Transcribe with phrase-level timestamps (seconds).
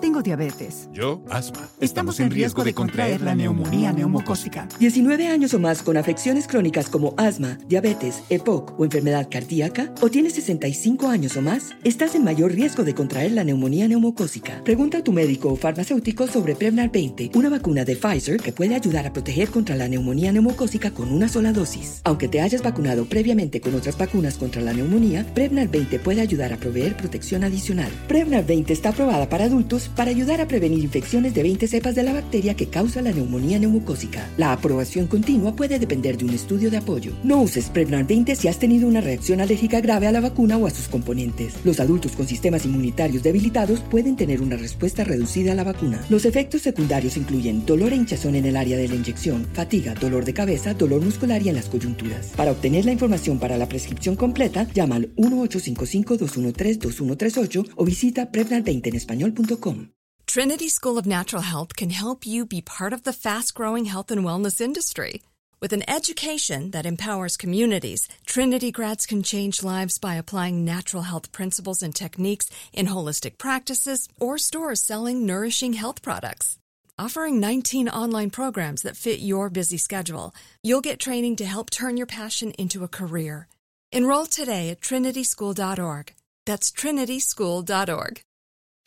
[0.00, 0.88] Tengo diabetes.
[0.94, 1.68] Yo, asma.
[1.78, 4.66] Estamos en riesgo de contraer la neumonía neumocócica.
[4.78, 10.08] 19 años o más con afecciones crónicas como asma, diabetes, EPOC o enfermedad cardíaca, o
[10.08, 14.64] tienes 65 años o más, estás en mayor riesgo de contraer la neumonía neumocócica.
[14.64, 18.74] Pregunta a tu médico o farmacéutico sobre Prevnar 20, una vacuna de Pfizer que puede
[18.74, 22.00] ayudar a proteger contra la neumonía neumocócica con una sola dosis.
[22.04, 26.54] Aunque te hayas vacunado previamente con otras vacunas contra la neumonía, Prevnar 20 puede ayudar
[26.54, 27.92] a proveer protección adicional.
[28.08, 32.02] Prevnar 20 está aprobada para adultos para ayudar a prevenir infecciones de 20 cepas de
[32.02, 34.28] la bacteria que causa la neumonía neumocócica.
[34.36, 37.12] La aprobación continua puede depender de un estudio de apoyo.
[37.22, 40.66] No uses Prevnar 20 si has tenido una reacción alérgica grave a la vacuna o
[40.66, 41.54] a sus componentes.
[41.64, 46.04] Los adultos con sistemas inmunitarios debilitados pueden tener una respuesta reducida a la vacuna.
[46.08, 50.24] Los efectos secundarios incluyen dolor e hinchazón en el área de la inyección, fatiga, dolor
[50.24, 52.32] de cabeza, dolor muscular y en las coyunturas.
[52.36, 58.96] Para obtener la información para la prescripción completa, llama al 1-855-213-2138 o visita Prevnar20 en
[58.96, 59.71] español.com.
[60.32, 64.10] Trinity School of Natural Health can help you be part of the fast growing health
[64.10, 65.20] and wellness industry.
[65.60, 71.32] With an education that empowers communities, Trinity grads can change lives by applying natural health
[71.32, 76.56] principles and techniques in holistic practices or stores selling nourishing health products.
[76.98, 81.98] Offering 19 online programs that fit your busy schedule, you'll get training to help turn
[81.98, 83.48] your passion into a career.
[83.92, 86.14] Enroll today at trinityschool.org.
[86.46, 88.22] That's trinityschool.org.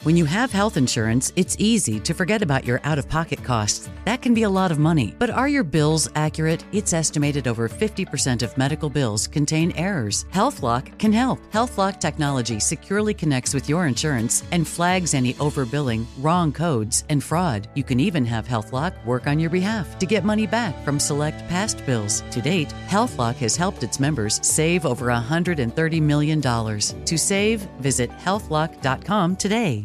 [0.06, 3.90] When you have health insurance, it's easy to forget about your out of pocket costs.
[4.06, 5.16] That can be a lot of money.
[5.18, 6.64] But are your bills accurate?
[6.72, 10.26] It's estimated over 50% of medical bills contain errors.
[10.32, 11.40] HealthLock can help.
[11.52, 17.68] HealthLock technology securely connects with your insurance and flags any overbilling, wrong codes, and fraud.
[17.74, 21.48] You can even have HealthLock work on your behalf to get money back from select
[21.48, 22.22] past bills.
[22.30, 26.42] To date, HealthLock has helped its members save over $130 million.
[26.42, 29.85] To save, visit healthlock.com today.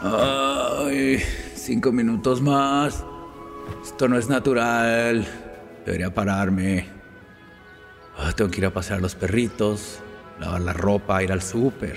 [0.00, 1.18] Ay,
[1.54, 3.04] cinco minutos más.
[3.82, 5.26] Esto no es natural.
[5.84, 6.86] Debería pararme.
[8.16, 10.00] Ah, tengo que ir a pasear a los perritos,
[10.40, 11.96] lavar la ropa, ir al súper.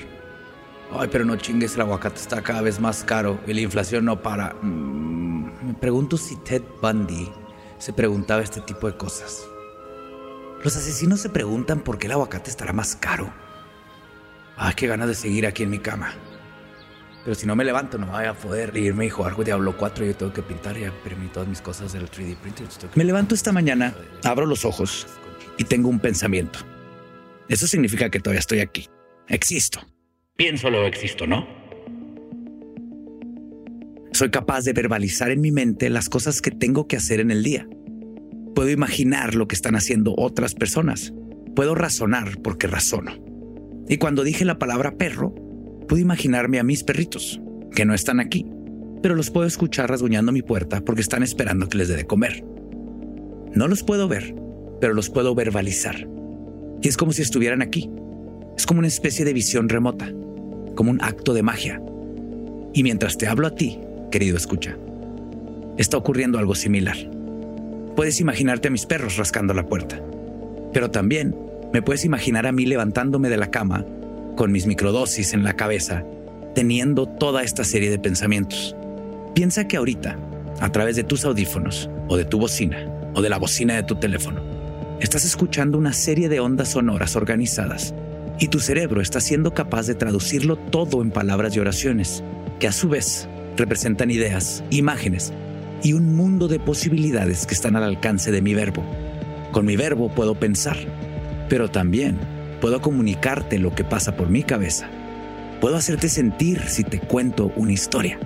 [0.93, 4.21] Ay, pero no chingues, el aguacate está cada vez más caro y la inflación no
[4.21, 4.55] para.
[4.61, 7.31] Mm, me pregunto si Ted Bundy
[7.77, 9.43] se preguntaba este tipo de cosas.
[10.63, 13.31] Los asesinos se preguntan por qué el aguacate estará más caro.
[14.57, 16.13] Ay, qué ganas de seguir aquí en mi cama.
[17.23, 20.05] Pero si no me levanto, no voy a poder irme y jugar con Diablo 4.
[20.05, 22.67] Yo tengo que pintar y imprimir todas mis cosas del 3D printer.
[22.95, 23.93] Me levanto esta mañana,
[24.23, 25.05] abro los ojos
[25.57, 26.59] y tengo un pensamiento.
[27.47, 28.87] Eso significa que todavía estoy aquí.
[29.27, 29.81] Existo.
[30.35, 31.47] Pienso lo existo, ¿no?
[34.13, 37.43] Soy capaz de verbalizar en mi mente las cosas que tengo que hacer en el
[37.43, 37.67] día.
[38.55, 41.13] Puedo imaginar lo que están haciendo otras personas.
[41.55, 43.11] Puedo razonar porque razono.
[43.87, 45.33] Y cuando dije la palabra perro,
[45.91, 47.41] pude imaginarme a mis perritos,
[47.75, 48.49] que no están aquí,
[49.01, 52.45] pero los puedo escuchar rasguñando mi puerta porque están esperando que les dé de comer.
[53.53, 54.33] No los puedo ver,
[54.79, 56.07] pero los puedo verbalizar.
[56.81, 57.91] Y es como si estuvieran aquí.
[58.57, 60.09] Es como una especie de visión remota,
[60.75, 61.81] como un acto de magia.
[62.73, 63.77] Y mientras te hablo a ti,
[64.11, 64.77] querido escucha,
[65.77, 66.95] está ocurriendo algo similar.
[67.97, 70.01] Puedes imaginarte a mis perros rascando la puerta,
[70.71, 71.35] pero también
[71.73, 73.85] me puedes imaginar a mí levantándome de la cama
[74.35, 76.03] con mis microdosis en la cabeza,
[76.55, 78.75] teniendo toda esta serie de pensamientos.
[79.33, 80.17] Piensa que ahorita,
[80.59, 83.95] a través de tus audífonos, o de tu bocina, o de la bocina de tu
[83.95, 84.41] teléfono,
[84.99, 87.93] estás escuchando una serie de ondas sonoras organizadas,
[88.39, 92.23] y tu cerebro está siendo capaz de traducirlo todo en palabras y oraciones,
[92.59, 93.27] que a su vez
[93.57, 95.33] representan ideas, imágenes
[95.83, 98.83] y un mundo de posibilidades que están al alcance de mi verbo.
[99.51, 100.77] Con mi verbo puedo pensar,
[101.49, 102.17] pero también
[102.61, 104.87] Puedo comunicarte lo que pasa por mi cabeza.
[105.59, 108.19] Puedo hacerte sentir si te cuento una historia.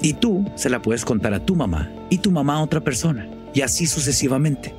[0.00, 3.28] Y tú se la puedes contar a tu mamá y tu mamá a otra persona,
[3.52, 4.74] y así sucesivamente.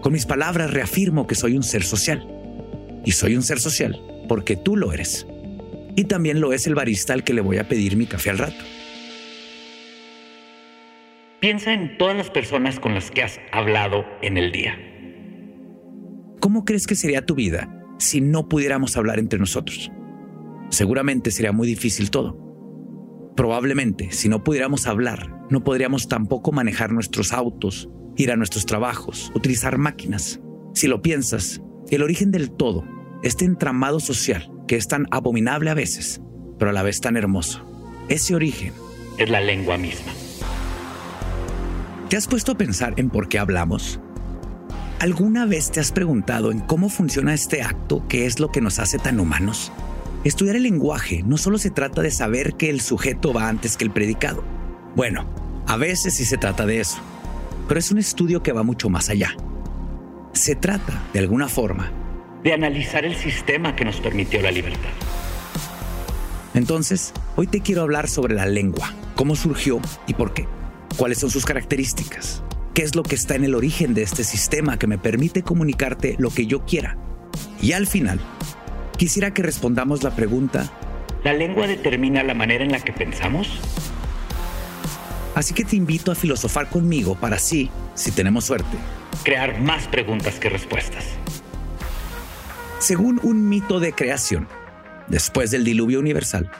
[0.00, 2.26] Con mis palabras reafirmo que soy un ser social.
[3.04, 5.26] Y soy un ser social porque tú lo eres.
[5.94, 8.38] Y también lo es el barista al que le voy a pedir mi café al
[8.38, 8.64] rato.
[11.40, 14.91] Piensa en todas las personas con las que has hablado en el día.
[16.42, 19.90] ¿Cómo crees que sería tu vida si no pudiéramos hablar entre nosotros?
[20.72, 22.36] seguramente sería muy difícil todo.
[23.36, 29.30] Probablemente, si no pudiéramos hablar, no podríamos tampoco manejar nuestros autos, ir a nuestros trabajos,
[29.34, 30.40] utilizar máquinas.
[30.74, 31.60] Si lo piensas,
[31.90, 32.84] el origen del todo,
[33.22, 36.22] este entramado social que es tan abominable a veces,
[36.58, 37.64] pero a la vez tan hermoso,
[38.08, 38.72] ese origen
[39.18, 40.12] es la lengua misma.
[42.08, 44.00] ¿Te has puesto a pensar en por qué hablamos?
[45.02, 48.78] ¿Alguna vez te has preguntado en cómo funciona este acto que es lo que nos
[48.78, 49.72] hace tan humanos?
[50.22, 53.82] Estudiar el lenguaje no solo se trata de saber que el sujeto va antes que
[53.82, 54.44] el predicado.
[54.94, 55.26] Bueno,
[55.66, 56.98] a veces sí se trata de eso,
[57.66, 59.34] pero es un estudio que va mucho más allá.
[60.34, 61.90] Se trata, de alguna forma,
[62.44, 64.90] de analizar el sistema que nos permitió la libertad.
[66.54, 70.46] Entonces, hoy te quiero hablar sobre la lengua, cómo surgió y por qué,
[70.96, 72.44] cuáles son sus características,
[72.74, 76.16] qué es lo que está en el origen de este sistema que me permite comunicarte
[76.18, 76.96] lo que yo quiera.
[77.60, 78.20] Y al final,
[78.96, 80.70] quisiera que respondamos la pregunta,
[81.24, 83.48] ¿la lengua determina la manera en la que pensamos?
[85.34, 88.76] Así que te invito a filosofar conmigo para así, si tenemos suerte,
[89.22, 91.04] crear más preguntas que respuestas.
[92.78, 94.48] Según un mito de creación,
[95.08, 96.50] después del diluvio universal,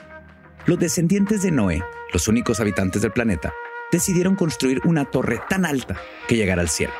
[0.65, 1.83] los descendientes de Noé,
[2.13, 3.53] los únicos habitantes del planeta,
[3.93, 5.95] decidieron construir una torre tan alta
[6.27, 6.93] que llegara al cielo.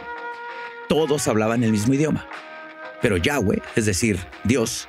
[0.88, 2.26] Todos hablaban el mismo idioma,
[3.02, 4.88] pero Yahweh, es decir, Dios,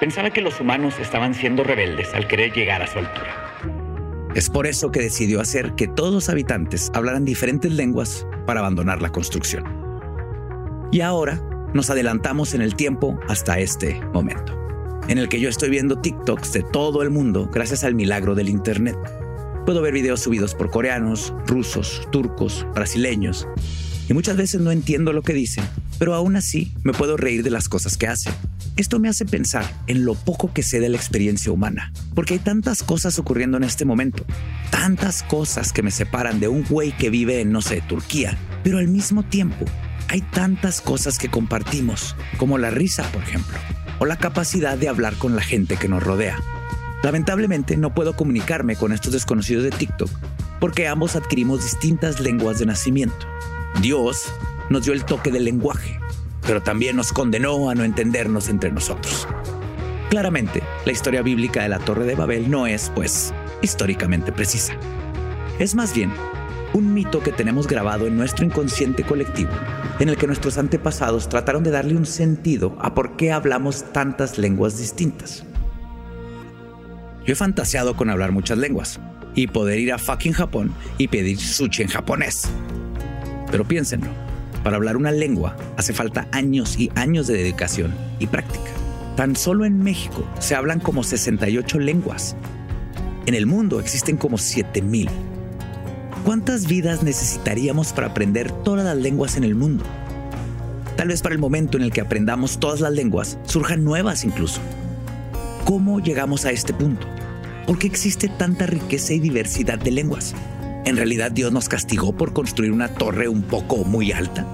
[0.00, 4.30] Pensaba que los humanos estaban siendo rebeldes al querer llegar a su altura.
[4.36, 9.02] Es por eso que decidió hacer que todos los habitantes hablaran diferentes lenguas para abandonar
[9.02, 9.64] la construcción.
[10.92, 11.42] Y ahora
[11.74, 14.56] nos adelantamos en el tiempo hasta este momento,
[15.08, 18.48] en el que yo estoy viendo TikToks de todo el mundo gracias al milagro del
[18.48, 18.96] Internet.
[19.68, 23.46] Puedo ver videos subidos por coreanos, rusos, turcos, brasileños,
[24.08, 25.62] y muchas veces no entiendo lo que dicen,
[25.98, 28.32] pero aún así me puedo reír de las cosas que hacen.
[28.78, 32.40] Esto me hace pensar en lo poco que sé de la experiencia humana, porque hay
[32.40, 34.24] tantas cosas ocurriendo en este momento,
[34.70, 38.78] tantas cosas que me separan de un güey que vive en, no sé, Turquía, pero
[38.78, 39.66] al mismo tiempo
[40.08, 43.58] hay tantas cosas que compartimos, como la risa, por ejemplo,
[43.98, 46.38] o la capacidad de hablar con la gente que nos rodea.
[47.02, 50.10] Lamentablemente no puedo comunicarme con estos desconocidos de TikTok,
[50.58, 53.26] porque ambos adquirimos distintas lenguas de nacimiento.
[53.80, 54.32] Dios
[54.68, 56.00] nos dio el toque del lenguaje,
[56.46, 59.28] pero también nos condenó a no entendernos entre nosotros.
[60.10, 64.72] Claramente, la historia bíblica de la Torre de Babel no es, pues, históricamente precisa.
[65.58, 66.12] Es más bien
[66.74, 69.50] un mito que tenemos grabado en nuestro inconsciente colectivo,
[70.00, 74.38] en el que nuestros antepasados trataron de darle un sentido a por qué hablamos tantas
[74.38, 75.44] lenguas distintas.
[77.28, 78.98] Yo he fantaseado con hablar muchas lenguas
[79.34, 82.48] y poder ir a fucking Japón y pedir sushi en japonés.
[83.50, 84.08] Pero piénsenlo,
[84.64, 88.70] para hablar una lengua hace falta años y años de dedicación y práctica.
[89.14, 92.34] Tan solo en México se hablan como 68 lenguas.
[93.26, 95.10] En el mundo existen como 7000.
[96.24, 99.84] ¿Cuántas vidas necesitaríamos para aprender todas las lenguas en el mundo?
[100.96, 104.62] Tal vez para el momento en el que aprendamos todas las lenguas, surjan nuevas incluso.
[105.68, 107.06] ¿Cómo llegamos a este punto?
[107.66, 110.34] ¿Por qué existe tanta riqueza y diversidad de lenguas?
[110.86, 114.46] ¿En realidad Dios nos castigó por construir una torre un poco muy alta?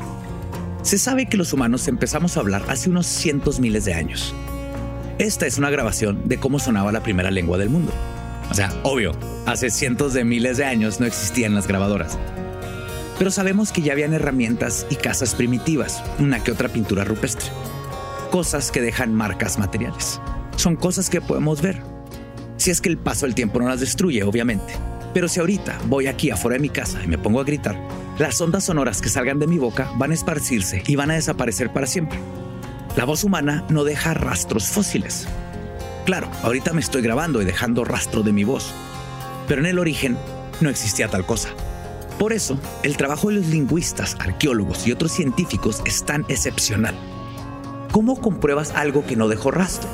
[0.83, 4.35] Se sabe que los humanos empezamos a hablar hace unos cientos miles de años.
[5.19, 7.93] Esta es una grabación de cómo sonaba la primera lengua del mundo.
[8.51, 9.13] O sea, obvio,
[9.47, 12.19] hace cientos de miles de años no existían las grabadoras.
[13.21, 17.53] Pero sabemos que ya habían herramientas y casas primitivas, una que otra pintura rupestre.
[18.33, 20.21] Cosas que dejan marcas materiales.
[20.57, 21.83] Son cosas que podemos ver.
[22.57, 24.75] Si es que el paso del tiempo no las destruye, obviamente.
[25.13, 27.79] Pero si ahorita voy aquí afuera de mi casa y me pongo a gritar,
[28.19, 31.73] las ondas sonoras que salgan de mi boca van a esparcirse y van a desaparecer
[31.73, 32.19] para siempre.
[32.97, 35.27] La voz humana no deja rastros fósiles.
[36.05, 38.73] Claro, ahorita me estoy grabando y dejando rastro de mi voz,
[39.49, 40.17] pero en el origen
[40.61, 41.49] no existía tal cosa.
[42.19, 46.95] Por eso, el trabajo de los lingüistas, arqueólogos y otros científicos es tan excepcional.
[47.91, 49.89] ¿Cómo compruebas algo que no dejó rastro?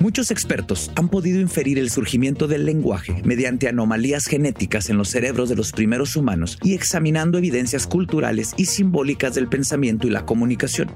[0.00, 5.50] Muchos expertos han podido inferir el surgimiento del lenguaje mediante anomalías genéticas en los cerebros
[5.50, 10.90] de los primeros humanos y examinando evidencias culturales y simbólicas del pensamiento y la comunicación.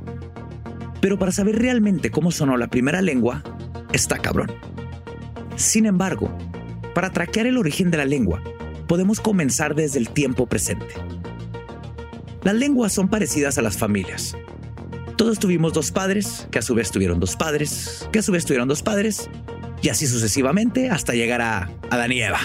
[1.03, 3.45] Pero para saber realmente cómo sonó la primera lengua,
[3.93, 4.51] está cabrón.
[5.57, 6.35] Sin embargo,
[6.95, 8.43] para traquear el origen de la lengua,
[8.89, 10.95] podemos comenzar desde el tiempo presente.
[12.43, 14.35] Las lenguas son parecidas a las familias.
[15.25, 18.45] Todos tuvimos dos padres, que a su vez tuvieron dos padres, que a su vez
[18.45, 19.31] tuvieron dos padres,
[19.81, 22.40] y así sucesivamente hasta llegar a Adán y Eva.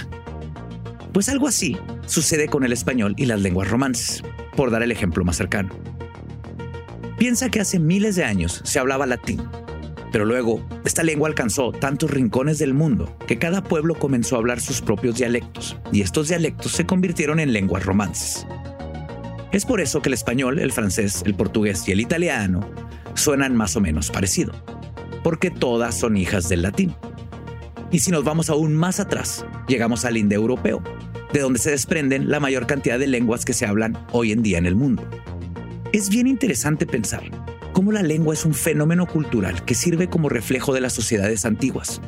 [1.12, 4.24] Pues algo así sucede con el español y las lenguas romances,
[4.56, 5.72] por dar el ejemplo más cercano.
[7.18, 9.42] Piensa que hace miles de años se hablaba latín,
[10.14, 14.62] Pero luego, esta lengua alcanzó tantos rincones del mundo que cada pueblo comenzó a hablar
[14.62, 18.48] sus propios dialectos, y estos dialectos se convirtieron en lenguas romances.
[19.52, 22.70] Es por eso que el español, el francés, el portugués y el italiano
[23.16, 24.54] suenan más o menos parecido,
[25.24, 26.94] porque todas son hijas del latín.
[27.92, 30.84] Y si nos vamos aún más atrás, llegamos al indoeuropeo,
[31.34, 34.60] de donde se desprenden la mayor cantidad de lenguas que se hablan hoy en día
[34.60, 35.04] en el mundo.
[35.94, 37.24] Es bien interesante pensar
[37.74, 42.02] cómo la lengua es un fenómeno cultural que sirve como reflejo de las sociedades antiguas.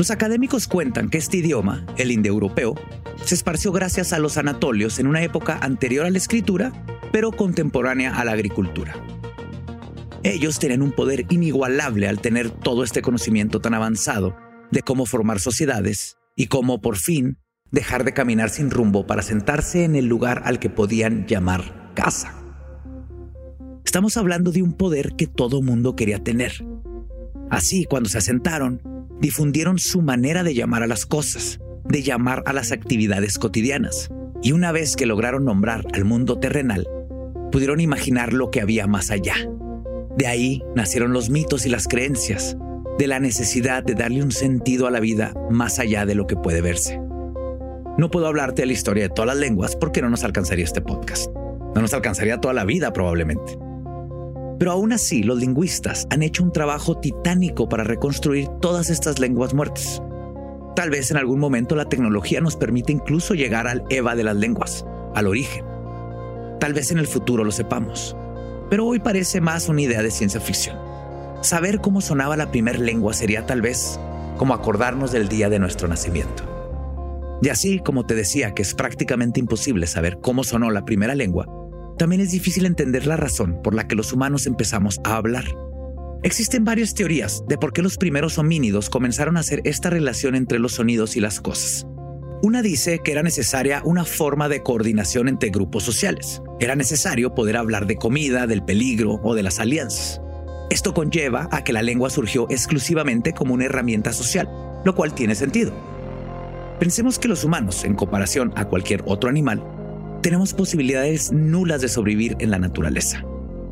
[0.00, 2.74] Los académicos cuentan que este idioma, el indoeuropeo,
[3.22, 6.72] se esparció gracias a los anatolios en una época anterior a la escritura,
[7.12, 8.94] pero contemporánea a la agricultura.
[10.22, 14.34] Ellos tenían un poder inigualable al tener todo este conocimiento tan avanzado
[14.70, 17.36] de cómo formar sociedades y cómo por fin
[17.70, 22.42] dejar de caminar sin rumbo para sentarse en el lugar al que podían llamar casa.
[23.84, 26.52] Estamos hablando de un poder que todo mundo quería tener.
[27.50, 32.52] Así, cuando se asentaron, difundieron su manera de llamar a las cosas, de llamar a
[32.52, 34.08] las actividades cotidianas.
[34.42, 36.88] Y una vez que lograron nombrar al mundo terrenal,
[37.52, 39.34] pudieron imaginar lo que había más allá.
[40.16, 42.56] De ahí nacieron los mitos y las creencias,
[42.98, 46.36] de la necesidad de darle un sentido a la vida más allá de lo que
[46.36, 46.98] puede verse.
[47.98, 50.80] No puedo hablarte de la historia de todas las lenguas porque no nos alcanzaría este
[50.80, 51.30] podcast.
[51.74, 53.58] No nos alcanzaría toda la vida probablemente.
[54.60, 59.54] Pero aún así, los lingüistas han hecho un trabajo titánico para reconstruir todas estas lenguas
[59.54, 60.02] muertas.
[60.76, 64.36] Tal vez en algún momento la tecnología nos permite incluso llegar al EVA de las
[64.36, 65.64] lenguas, al origen.
[66.60, 68.14] Tal vez en el futuro lo sepamos.
[68.68, 70.76] Pero hoy parece más una idea de ciencia ficción.
[71.40, 73.98] Saber cómo sonaba la primera lengua sería tal vez
[74.36, 76.42] como acordarnos del día de nuestro nacimiento.
[77.40, 81.46] Y así como te decía que es prácticamente imposible saber cómo sonó la primera lengua,
[82.00, 85.44] también es difícil entender la razón por la que los humanos empezamos a hablar.
[86.22, 90.58] Existen varias teorías de por qué los primeros homínidos comenzaron a hacer esta relación entre
[90.58, 91.86] los sonidos y las cosas.
[92.42, 96.40] Una dice que era necesaria una forma de coordinación entre grupos sociales.
[96.58, 100.22] Era necesario poder hablar de comida, del peligro o de las alianzas.
[100.70, 104.48] Esto conlleva a que la lengua surgió exclusivamente como una herramienta social,
[104.86, 105.74] lo cual tiene sentido.
[106.78, 109.62] Pensemos que los humanos, en comparación a cualquier otro animal,
[110.22, 113.24] tenemos posibilidades nulas de sobrevivir en la naturaleza.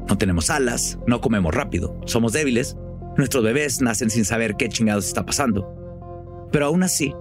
[0.08, 2.76] No tenemos alas, no comemos rápido, somos débiles,
[3.16, 6.48] nuestros bebés nacen sin saber qué chingados está pasando.
[6.50, 7.12] Pero aún así,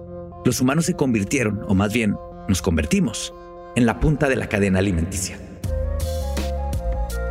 [0.44, 2.16] los humanos se convirtieron, o más bien
[2.48, 3.34] nos convertimos,
[3.76, 5.38] en la punta de la cadena alimenticia.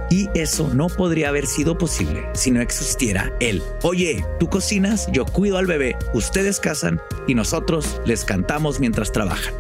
[0.10, 3.62] Y eso no podría haber sido posible si no existiera él.
[3.84, 9.54] Oye, tú cocinas, yo cuido al bebé, ustedes cazan y nosotros les cantamos mientras trabajan.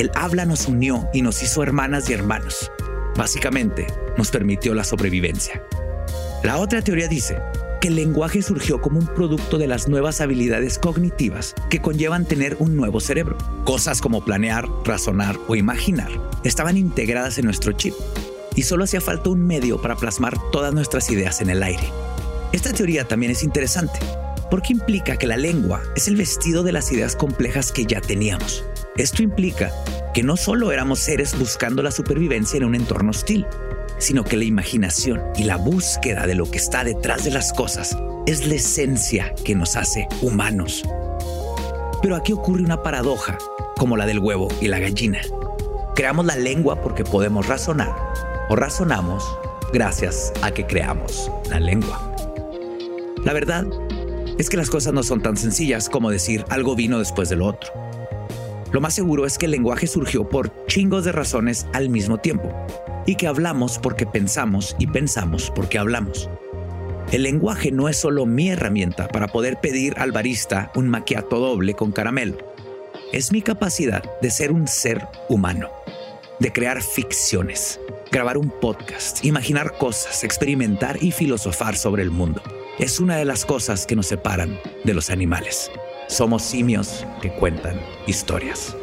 [0.00, 2.72] El habla nos unió y nos hizo hermanas y hermanos.
[3.18, 5.62] Básicamente, nos permitió la sobrevivencia.
[6.42, 7.36] La otra teoría dice
[7.82, 12.56] que el lenguaje surgió como un producto de las nuevas habilidades cognitivas que conllevan tener
[12.60, 13.36] un nuevo cerebro.
[13.64, 16.10] Cosas como planear, razonar o imaginar
[16.44, 17.92] estaban integradas en nuestro chip
[18.56, 21.92] y solo hacía falta un medio para plasmar todas nuestras ideas en el aire.
[22.52, 23.98] Esta teoría también es interesante
[24.50, 28.64] porque implica que la lengua es el vestido de las ideas complejas que ya teníamos.
[28.96, 29.70] Esto implica
[30.12, 33.46] que no solo éramos seres buscando la supervivencia en un entorno hostil,
[33.98, 37.96] sino que la imaginación y la búsqueda de lo que está detrás de las cosas
[38.26, 40.84] es la esencia que nos hace humanos.
[42.02, 43.38] Pero aquí ocurre una paradoja,
[43.76, 45.20] como la del huevo y la gallina.
[45.94, 47.94] Creamos la lengua porque podemos razonar,
[48.48, 49.24] o razonamos
[49.72, 52.12] gracias a que creamos la lengua.
[53.24, 53.66] La verdad
[54.38, 57.46] es que las cosas no son tan sencillas como decir algo vino después de lo
[57.46, 57.89] otro.
[58.72, 62.52] Lo más seguro es que el lenguaje surgió por chingos de razones al mismo tiempo
[63.04, 66.30] y que hablamos porque pensamos y pensamos porque hablamos.
[67.10, 71.74] El lenguaje no es solo mi herramienta para poder pedir al barista un maquiato doble
[71.74, 72.36] con caramelo.
[73.12, 75.68] Es mi capacidad de ser un ser humano,
[76.38, 77.80] de crear ficciones,
[78.12, 82.40] grabar un podcast, imaginar cosas, experimentar y filosofar sobre el mundo.
[82.78, 85.72] Es una de las cosas que nos separan de los animales.
[86.10, 88.76] Somos simios que cuentan historias.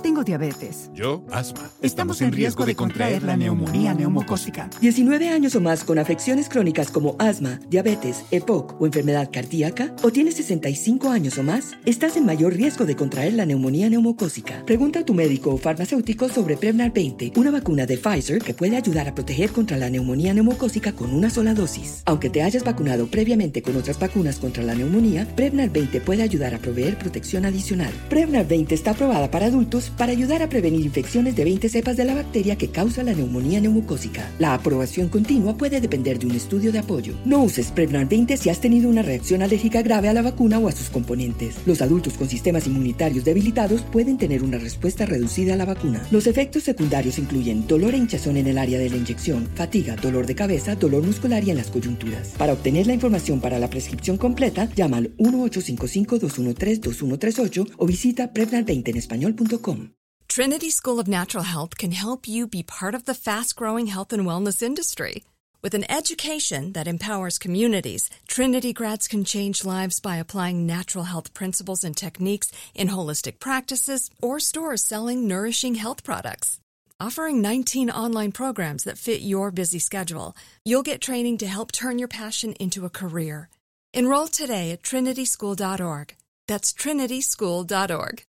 [0.00, 0.47] Tengo diabetes.
[0.92, 1.70] Yo, asma.
[1.82, 4.68] Estamos en riesgo de contraer la neumonía neumocócica.
[4.80, 10.10] 19 años o más con afecciones crónicas como asma, diabetes, EPOC o enfermedad cardíaca, o
[10.10, 14.64] tienes 65 años o más, estás en mayor riesgo de contraer la neumonía neumocócica.
[14.64, 18.76] Pregunta a tu médico o farmacéutico sobre Prevnar 20, una vacuna de Pfizer que puede
[18.76, 22.02] ayudar a proteger contra la neumonía neumocócica con una sola dosis.
[22.04, 26.54] Aunque te hayas vacunado previamente con otras vacunas contra la neumonía, Prevnar 20 puede ayudar
[26.54, 27.92] a proveer protección adicional.
[28.08, 32.04] Prevnar 20 está aprobada para adultos para ayudar a prevenir infecciones de 20 cepas de
[32.04, 34.30] la bacteria que causa la neumonía neumocócica.
[34.38, 37.14] La aprobación continua puede depender de un estudio de apoyo.
[37.24, 40.68] No uses Prevnar 20 si has tenido una reacción alérgica grave a la vacuna o
[40.68, 41.56] a sus componentes.
[41.66, 46.06] Los adultos con sistemas inmunitarios debilitados pueden tener una respuesta reducida a la vacuna.
[46.10, 50.26] Los efectos secundarios incluyen dolor e hinchazón en el área de la inyección, fatiga, dolor
[50.26, 52.34] de cabeza, dolor muscular y en las coyunturas.
[52.38, 58.96] Para obtener la información para la prescripción completa, llama al 1-855-213-2138 o visita Prevnar20 en
[58.96, 59.97] español.com.
[60.28, 64.12] Trinity School of Natural Health can help you be part of the fast growing health
[64.12, 65.24] and wellness industry.
[65.62, 71.32] With an education that empowers communities, Trinity grads can change lives by applying natural health
[71.32, 76.60] principles and techniques in holistic practices or stores selling nourishing health products.
[77.00, 81.98] Offering 19 online programs that fit your busy schedule, you'll get training to help turn
[81.98, 83.48] your passion into a career.
[83.94, 86.14] Enroll today at trinityschool.org.
[86.46, 88.27] That's trinityschool.org.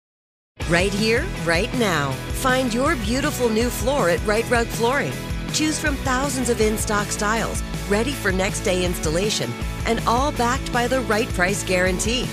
[0.70, 2.12] Right here, right now.
[2.42, 5.14] Find your beautiful new floor at Right Rug Flooring.
[5.54, 9.50] Choose from thousands of in stock styles, ready for next day installation,
[9.86, 12.24] and all backed by the right price guarantee.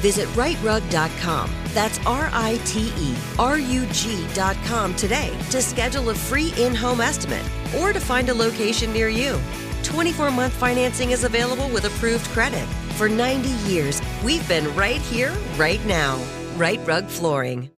[0.00, 1.50] Visit rightrug.com.
[1.74, 7.02] That's R I T E R U G.com today to schedule a free in home
[7.02, 7.44] estimate
[7.78, 9.38] or to find a location near you.
[9.82, 12.66] 24 month financing is available with approved credit.
[12.96, 16.18] For 90 years, we've been right here, right now.
[16.56, 17.73] Right Rug Flooring.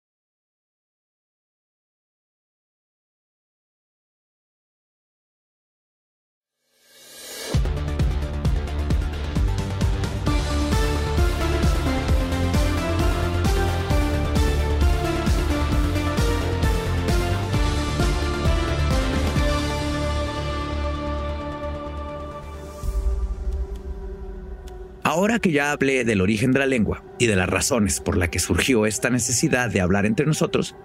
[25.15, 28.27] Ahora que ya hablé del origen de la lengua y de las razones por las
[28.27, 30.75] que surgió esta necesidad de hablar entre nosotros,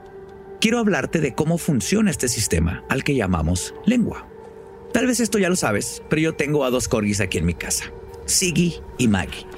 [0.61, 4.29] quiero hablarte de cómo funciona este sistema al que llamamos lengua.
[4.93, 7.55] Tal vez esto ya lo sabes, pero yo tengo a dos corgis aquí en mi
[7.55, 7.87] casa,
[8.25, 9.49] Siggy y Maggie.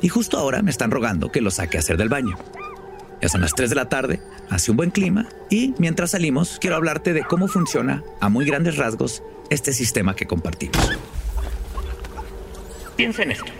[0.00, 2.38] Y justo ahora me están rogando que los saque a hacer del baño.
[3.20, 6.76] Ya son las 3 de la tarde, hace un buen clima y mientras salimos quiero
[6.76, 10.98] hablarte de cómo funciona a muy grandes rasgos este sistema que compartimos.
[12.96, 13.52] Piensa en esto.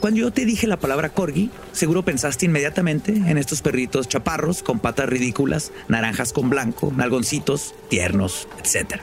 [0.00, 4.78] Cuando yo te dije la palabra corgi, seguro pensaste inmediatamente en estos perritos chaparros con
[4.78, 9.02] patas ridículas, naranjas con blanco, nalgoncitos, tiernos, etc.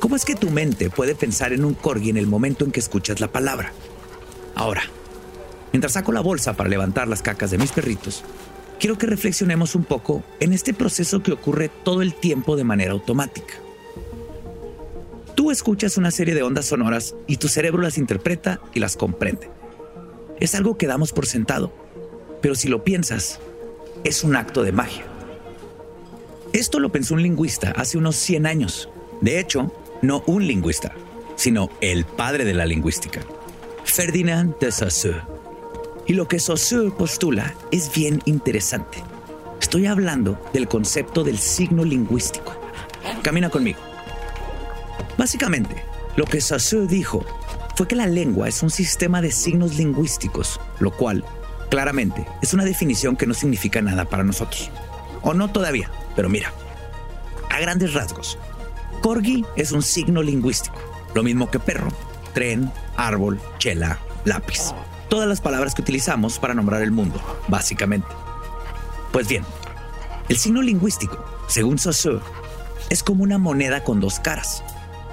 [0.00, 2.80] ¿Cómo es que tu mente puede pensar en un corgi en el momento en que
[2.80, 3.72] escuchas la palabra?
[4.56, 4.82] Ahora,
[5.72, 8.24] mientras saco la bolsa para levantar las cacas de mis perritos,
[8.80, 12.90] quiero que reflexionemos un poco en este proceso que ocurre todo el tiempo de manera
[12.90, 13.54] automática.
[15.36, 19.54] Tú escuchas una serie de ondas sonoras y tu cerebro las interpreta y las comprende
[20.40, 21.72] es algo que damos por sentado,
[22.40, 23.40] pero si lo piensas,
[24.04, 25.04] es un acto de magia.
[26.52, 28.88] Esto lo pensó un lingüista hace unos 100 años.
[29.20, 30.92] De hecho, no un lingüista,
[31.36, 33.22] sino el padre de la lingüística,
[33.84, 35.22] Ferdinand de Saussure.
[36.06, 38.98] Y lo que Saussure postula es bien interesante.
[39.60, 42.52] Estoy hablando del concepto del signo lingüístico.
[43.22, 43.80] Camina conmigo.
[45.16, 45.82] Básicamente,
[46.16, 47.24] lo que Saussure dijo
[47.76, 51.24] fue que la lengua es un sistema de signos lingüísticos, lo cual,
[51.70, 54.70] claramente, es una definición que no significa nada para nosotros.
[55.22, 56.52] O no todavía, pero mira,
[57.50, 58.38] a grandes rasgos,
[59.02, 60.76] corgi es un signo lingüístico,
[61.14, 61.88] lo mismo que perro,
[62.32, 64.72] tren, árbol, chela, lápiz.
[65.08, 68.08] Todas las palabras que utilizamos para nombrar el mundo, básicamente.
[69.12, 69.44] Pues bien,
[70.28, 72.20] el signo lingüístico, según Saussure,
[72.88, 74.62] es como una moneda con dos caras.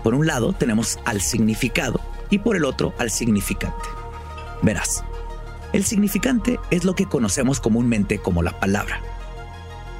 [0.04, 2.00] Por un lado tenemos al significado
[2.32, 3.88] y por el otro al significante.
[4.63, 5.04] Verás,
[5.74, 9.02] el significante es lo que conocemos comúnmente como la palabra.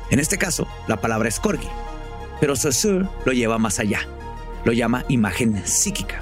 [0.10, 1.68] En este caso, la palabra es corgi,
[2.40, 4.00] pero Saussure lo lleva más allá.
[4.66, 6.22] Lo llama imagen psíquica.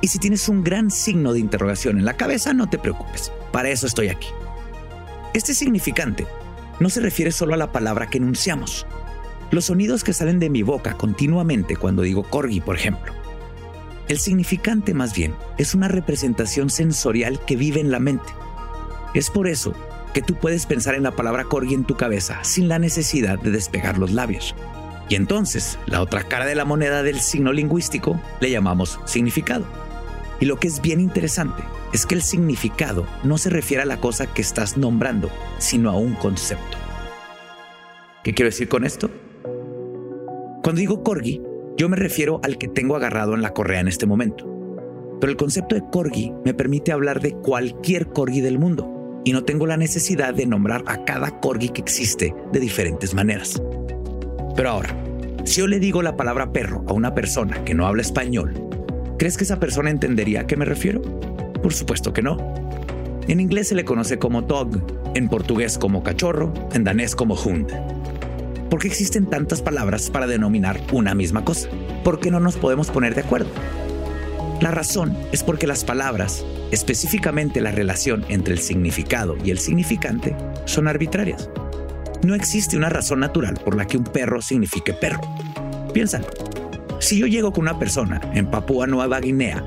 [0.00, 3.32] Y si tienes un gran signo de interrogación en la cabeza, no te preocupes.
[3.52, 4.28] Para eso estoy aquí.
[5.34, 6.26] Este significante
[6.80, 8.86] no se refiere solo a la palabra que enunciamos.
[9.50, 13.17] Los sonidos que salen de mi boca continuamente cuando digo corgi, por ejemplo.
[14.08, 18.32] El significante más bien es una representación sensorial que vive en la mente.
[19.12, 19.74] Es por eso
[20.14, 23.50] que tú puedes pensar en la palabra corgi en tu cabeza sin la necesidad de
[23.50, 24.54] despegar los labios.
[25.10, 29.66] Y entonces, la otra cara de la moneda del signo lingüístico le llamamos significado.
[30.40, 34.00] Y lo que es bien interesante es que el significado no se refiere a la
[34.00, 36.78] cosa que estás nombrando, sino a un concepto.
[38.24, 39.10] ¿Qué quiero decir con esto?
[40.62, 41.42] Cuando digo corgi,
[41.78, 44.44] yo me refiero al que tengo agarrado en la correa en este momento.
[45.20, 49.44] Pero el concepto de corgi me permite hablar de cualquier corgi del mundo y no
[49.44, 53.62] tengo la necesidad de nombrar a cada corgi que existe de diferentes maneras.
[54.56, 54.90] Pero ahora,
[55.44, 58.54] si yo le digo la palabra perro a una persona que no habla español,
[59.16, 61.00] ¿crees que esa persona entendería a qué me refiero?
[61.62, 62.38] Por supuesto que no.
[63.28, 64.70] En inglés se le conoce como dog,
[65.14, 67.70] en portugués como cachorro, en danés como hund.
[68.70, 71.68] ¿Por qué existen tantas palabras para denominar una misma cosa?
[72.04, 73.48] ¿Por qué no nos podemos poner de acuerdo?
[74.60, 80.36] La razón es porque las palabras, específicamente la relación entre el significado y el significante,
[80.66, 81.48] son arbitrarias.
[82.22, 85.20] No existe una razón natural por la que un perro signifique perro.
[85.94, 86.26] Piénsalo.
[86.98, 89.64] Si yo llego con una persona en Papúa Nueva Guinea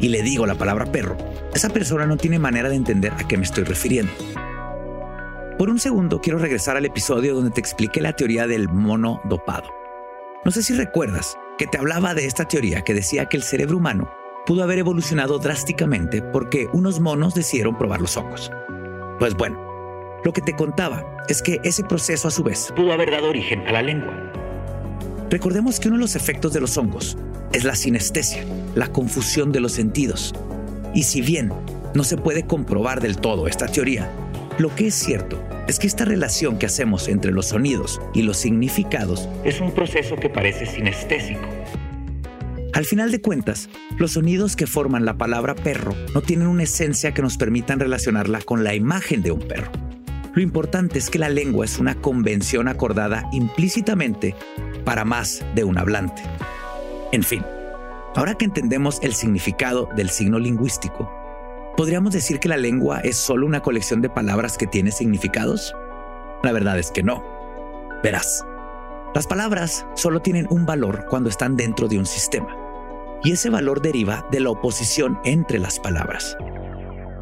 [0.00, 1.18] y le digo la palabra perro,
[1.54, 4.12] esa persona no tiene manera de entender a qué me estoy refiriendo.
[5.58, 9.68] Por un segundo quiero regresar al episodio donde te expliqué la teoría del mono dopado.
[10.44, 13.78] No sé si recuerdas que te hablaba de esta teoría que decía que el cerebro
[13.78, 14.08] humano
[14.46, 18.52] pudo haber evolucionado drásticamente porque unos monos decidieron probar los hongos.
[19.18, 19.58] Pues bueno,
[20.24, 23.66] lo que te contaba es que ese proceso a su vez pudo haber dado origen
[23.66, 24.32] a la lengua.
[25.28, 27.18] Recordemos que uno de los efectos de los hongos
[27.52, 28.44] es la sinestesia,
[28.76, 30.36] la confusión de los sentidos.
[30.94, 31.52] Y si bien
[31.94, 34.08] no se puede comprobar del todo esta teoría,
[34.58, 38.36] lo que es cierto es que esta relación que hacemos entre los sonidos y los
[38.38, 41.46] significados es un proceso que parece sinestésico.
[42.74, 43.68] Al final de cuentas,
[43.98, 48.40] los sonidos que forman la palabra perro no tienen una esencia que nos permitan relacionarla
[48.40, 49.70] con la imagen de un perro.
[50.34, 54.34] Lo importante es que la lengua es una convención acordada implícitamente
[54.84, 56.22] para más de un hablante.
[57.12, 57.42] En fin,
[58.14, 61.10] ahora que entendemos el significado del signo lingüístico,
[61.78, 65.76] ¿Podríamos decir que la lengua es solo una colección de palabras que tiene significados?
[66.42, 67.22] La verdad es que no.
[68.02, 68.44] Verás,
[69.14, 72.48] las palabras solo tienen un valor cuando están dentro de un sistema,
[73.22, 76.36] y ese valor deriva de la oposición entre las palabras.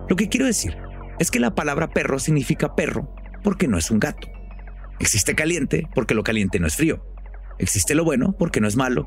[0.09, 0.75] Lo que quiero decir
[1.19, 4.27] es que la palabra perro significa perro porque no es un gato.
[5.01, 7.05] Existe caliente porque lo caliente no es frío.
[7.59, 9.07] Existe lo bueno porque no es malo.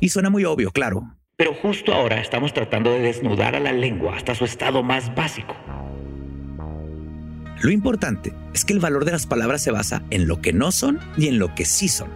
[0.00, 4.16] Y suena muy obvio, claro, pero justo ahora estamos tratando de desnudar a la lengua
[4.16, 5.56] hasta su estado más básico.
[7.60, 10.70] Lo importante es que el valor de las palabras se basa en lo que no
[10.70, 12.08] son y en lo que sí son.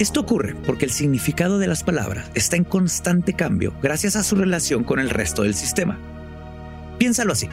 [0.00, 4.36] Esto ocurre porque el significado de las palabras está en constante cambio gracias a su
[4.36, 5.98] relación con el resto del sistema.
[6.98, 7.48] Piénsalo así.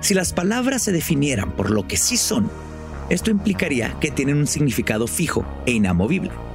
[0.00, 2.50] Si las palabras se definieran por lo que sí son,
[3.10, 6.47] esto implicaría que tienen un significado fijo e inamovible.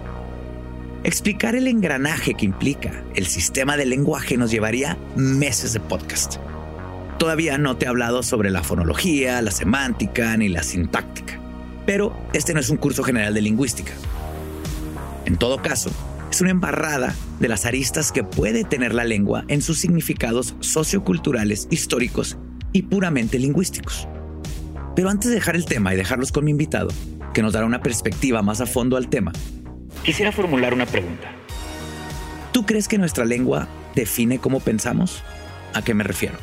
[1.06, 6.38] Explicar el engranaje que implica el sistema de lenguaje nos llevaría meses de podcast.
[7.20, 11.38] Todavía no te he hablado sobre la fonología, la semántica ni la sintáctica,
[11.86, 13.92] pero este no es un curso general de lingüística.
[15.26, 15.92] En todo caso,
[16.32, 21.68] es una embarrada de las aristas que puede tener la lengua en sus significados socioculturales,
[21.70, 22.38] históricos
[22.72, 24.08] y puramente lingüísticos.
[24.96, 26.88] Pero antes de dejar el tema y dejarlos con mi invitado,
[27.34, 29.34] que nos dará una perspectiva más a fondo al tema,
[30.04, 31.32] Quisiera formular una pregunta.
[32.52, 35.24] ¿Tú crees que nuestra lengua define cómo pensamos?
[35.74, 36.38] ¿A qué me refiero?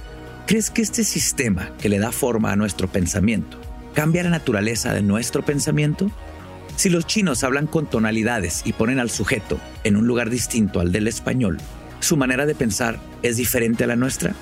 [0.47, 3.61] ¿Crees que este sistema que le da forma a nuestro pensamiento
[3.95, 6.11] cambia la naturaleza de nuestro pensamiento?
[6.77, 10.93] Si los chinos hablan con tonalidades y ponen al sujeto en un lugar distinto al
[10.93, 11.59] del español,
[12.01, 14.35] ¿su manera de pensar es diferente a la nuestra?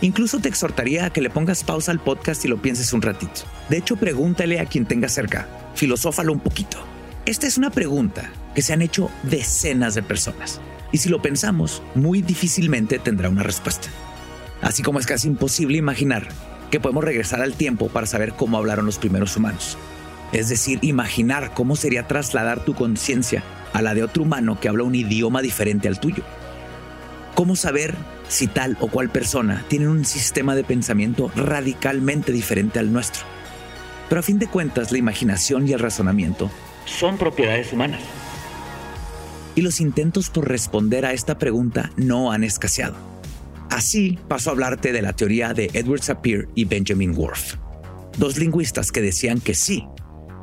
[0.00, 3.42] Incluso te exhortaría a que le pongas pausa al podcast y lo pienses un ratito.
[3.68, 5.46] De hecho, pregúntale a quien tenga cerca,
[5.76, 6.91] filosófalo un poquito.
[7.24, 10.60] Esta es una pregunta que se han hecho decenas de personas.
[10.90, 13.88] Y si lo pensamos, muy difícilmente tendrá una respuesta.
[14.60, 16.26] Así como es casi imposible imaginar
[16.72, 19.78] que podemos regresar al tiempo para saber cómo hablaron los primeros humanos.
[20.32, 24.82] Es decir, imaginar cómo sería trasladar tu conciencia a la de otro humano que habla
[24.82, 26.24] un idioma diferente al tuyo.
[27.36, 27.94] ¿Cómo saber
[28.26, 33.22] si tal o cual persona tiene un sistema de pensamiento radicalmente diferente al nuestro?
[34.08, 36.50] Pero a fin de cuentas, la imaginación y el razonamiento
[36.84, 38.00] son propiedades humanas
[39.54, 42.96] y los intentos por responder a esta pregunta no han escaseado.
[43.70, 47.56] Así paso a hablarte de la teoría de Edward Sapir y Benjamin Worf,
[48.18, 49.86] dos lingüistas que decían que sí,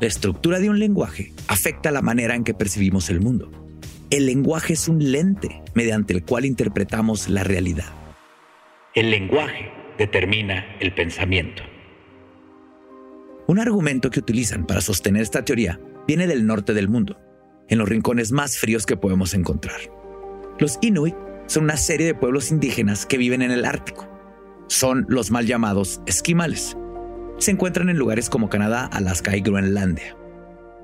[0.02, 3.52] la estructura de un lenguaje afecta la manera en que percibimos el mundo.
[4.10, 7.94] El lenguaje es un lente mediante el cual interpretamos la realidad.
[8.96, 11.62] El lenguaje determina el pensamiento.
[13.46, 17.22] Un argumento que utilizan para sostener esta teoría viene del norte del mundo,
[17.68, 19.80] en los rincones más fríos que podemos encontrar.
[20.58, 21.14] Los Inuit
[21.46, 24.10] son una serie de pueblos indígenas que viven en el Ártico.
[24.66, 26.76] Son los mal llamados esquimales.
[27.38, 30.18] Se encuentran en lugares como Canadá, Alaska y Groenlandia.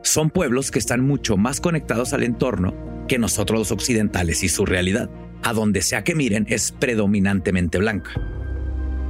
[0.04, 2.76] Son pueblos que están mucho más conectados al entorno
[3.08, 5.10] que nosotros los occidentales y su realidad.
[5.42, 8.12] A donde sea que miren es predominantemente blanca.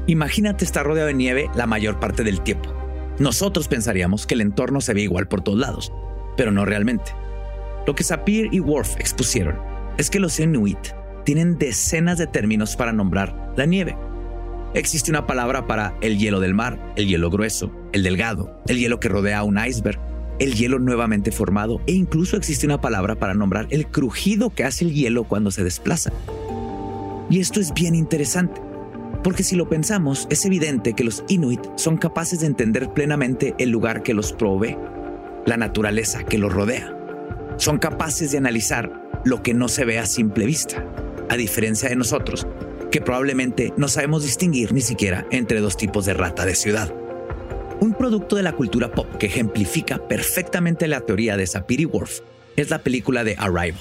[0.08, 2.74] Imagínate estar rodeado de nieve la mayor parte del tiempo.
[3.20, 5.92] Nosotros pensaríamos que el entorno se ve igual por todos lados,
[6.38, 7.12] pero no realmente.
[7.86, 9.58] Lo que Sapir y Worf expusieron
[9.98, 10.80] es que los Inuit
[11.24, 13.96] tienen decenas de términos para nombrar la nieve.
[14.74, 19.00] Existe una palabra para el hielo del mar, el hielo grueso, el delgado, el hielo
[19.00, 20.00] que rodea un iceberg,
[20.40, 24.84] el hielo nuevamente formado e incluso existe una palabra para nombrar el crujido que hace
[24.84, 26.12] el hielo cuando se desplaza.
[27.30, 28.62] Y esto es bien interesante,
[29.24, 33.70] porque si lo pensamos, es evidente que los inuit son capaces de entender plenamente el
[33.70, 34.78] lugar que los provee,
[35.46, 36.96] la naturaleza que los rodea.
[37.58, 38.92] Son capaces de analizar
[39.24, 40.86] lo que no se ve a simple vista,
[41.30, 42.48] a diferencia de nosotros,
[42.92, 46.94] que probablemente no sabemos distinguir ni siquiera entre dos tipos de rata de ciudad.
[47.80, 52.22] Un producto de la cultura pop que ejemplifica perfectamente la teoría de Sapir y Worf
[52.56, 53.76] es la película de Arrival.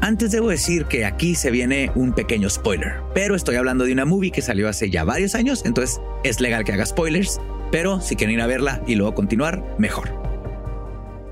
[0.00, 4.04] Antes debo decir que aquí se viene un pequeño spoiler, pero estoy hablando de una
[4.04, 8.16] movie que salió hace ya varios años, entonces es legal que haga spoilers, pero si
[8.16, 10.10] quieren ir a verla y luego continuar, mejor.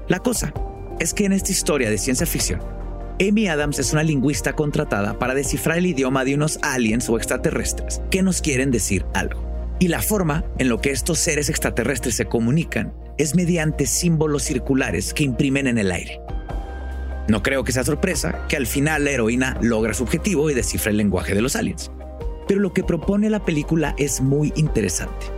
[0.08, 0.52] La cosa
[1.00, 2.60] es que en esta historia de ciencia ficción,
[3.20, 8.02] Amy Adams es una lingüista contratada para descifrar el idioma de unos aliens o extraterrestres
[8.10, 9.44] que nos quieren decir algo.
[9.78, 15.14] Y la forma en lo que estos seres extraterrestres se comunican es mediante símbolos circulares
[15.14, 16.20] que imprimen en el aire.
[17.28, 20.90] No creo que sea sorpresa que al final la heroína logra su objetivo y descifra
[20.90, 21.90] el lenguaje de los aliens.
[22.46, 25.35] Pero lo que propone la película es muy interesante.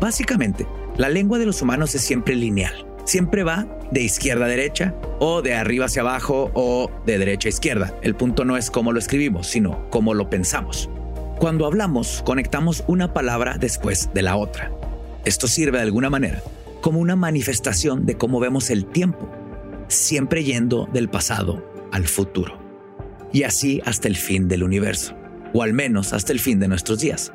[0.00, 4.94] Básicamente, la lengua de los humanos es siempre lineal siempre va de izquierda a derecha
[5.18, 7.94] o de arriba hacia abajo o de derecha a izquierda.
[8.02, 10.88] El punto no es cómo lo escribimos, sino cómo lo pensamos.
[11.38, 14.70] Cuando hablamos, conectamos una palabra después de la otra.
[15.24, 16.40] Esto sirve de alguna manera
[16.80, 19.28] como una manifestación de cómo vemos el tiempo,
[19.88, 22.58] siempre yendo del pasado al futuro.
[23.32, 25.14] Y así hasta el fin del universo,
[25.52, 27.32] o al menos hasta el fin de nuestros días.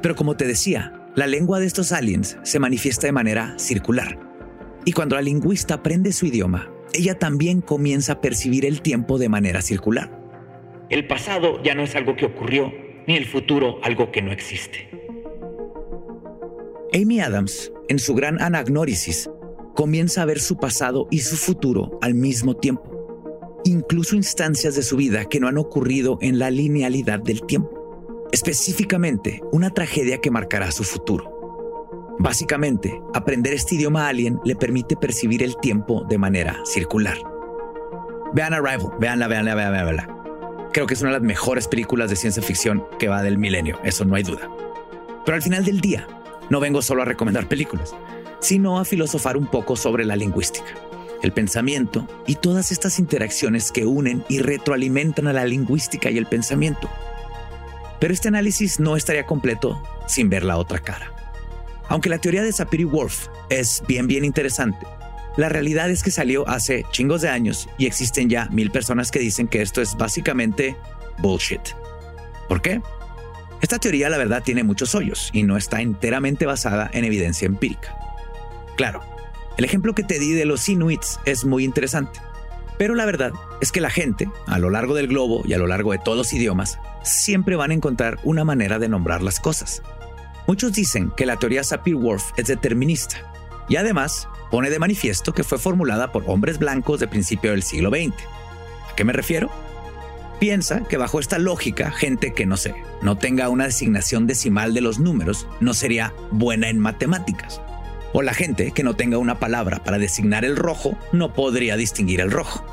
[0.00, 4.18] Pero como te decía, la lengua de estos aliens se manifiesta de manera circular
[4.84, 9.28] y cuando la lingüista aprende su idioma, ella también comienza a percibir el tiempo de
[9.28, 10.10] manera circular.
[10.90, 12.72] El pasado ya no es algo que ocurrió,
[13.06, 14.88] ni el futuro algo que no existe.
[16.94, 19.30] Amy Adams, en su gran anagnórisis,
[19.74, 24.96] comienza a ver su pasado y su futuro al mismo tiempo, incluso instancias de su
[24.96, 27.81] vida que no han ocurrido en la linealidad del tiempo,
[28.32, 32.16] específicamente una tragedia que marcará su futuro.
[32.18, 37.18] Básicamente, aprender este idioma alien le permite percibir el tiempo de manera circular.
[38.32, 40.22] Vean Arrival, veanla, veanla, veanla, veanla.
[40.72, 43.78] Creo que es una de las mejores películas de ciencia ficción que va del milenio,
[43.84, 44.50] eso no hay duda.
[45.26, 46.06] Pero al final del día,
[46.48, 47.94] no vengo solo a recomendar películas,
[48.40, 50.74] sino a filosofar un poco sobre la lingüística,
[51.22, 56.26] el pensamiento y todas estas interacciones que unen y retroalimentan a la lingüística y el
[56.26, 56.88] pensamiento.
[58.02, 61.14] Pero este análisis no estaría completo sin ver la otra cara.
[61.88, 64.84] Aunque la teoría de Sapir y Wolf es bien, bien interesante,
[65.36, 69.20] la realidad es que salió hace chingos de años y existen ya mil personas que
[69.20, 70.76] dicen que esto es básicamente
[71.18, 71.60] bullshit.
[72.48, 72.82] ¿Por qué?
[73.60, 77.96] Esta teoría, la verdad, tiene muchos hoyos y no está enteramente basada en evidencia empírica.
[78.76, 79.00] Claro,
[79.56, 82.18] el ejemplo que te di de los Inuits es muy interesante,
[82.82, 85.68] pero la verdad es que la gente, a lo largo del globo y a lo
[85.68, 89.82] largo de todos los idiomas, siempre van a encontrar una manera de nombrar las cosas.
[90.48, 93.18] Muchos dicen que la teoría Sapir-Whorf es determinista
[93.68, 97.90] y además pone de manifiesto que fue formulada por hombres blancos de principio del siglo
[97.90, 98.14] XX.
[98.90, 99.48] ¿A qué me refiero?
[100.40, 104.80] Piensa que bajo esta lógica, gente que no sé, no tenga una designación decimal de
[104.80, 107.60] los números no sería buena en matemáticas.
[108.12, 112.20] O la gente que no tenga una palabra para designar el rojo no podría distinguir
[112.20, 112.64] el rojo.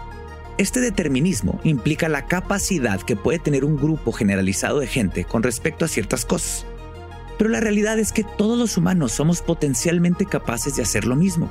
[0.58, 5.86] Este determinismo implica la capacidad que puede tener un grupo generalizado de gente con respecto
[5.86, 6.66] a ciertas cosas.
[7.38, 11.50] Pero la realidad es que todos los humanos somos potencialmente capaces de hacer lo mismo.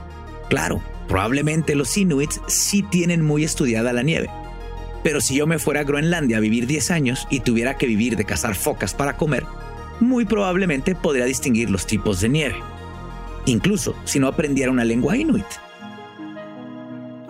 [0.50, 4.28] Claro, probablemente los inuits sí tienen muy estudiada la nieve.
[5.02, 8.16] Pero si yo me fuera a Groenlandia a vivir 10 años y tuviera que vivir
[8.16, 9.46] de cazar focas para comer,
[10.00, 12.56] muy probablemente podría distinguir los tipos de nieve.
[13.48, 15.46] Incluso si no aprendiera una lengua inuit.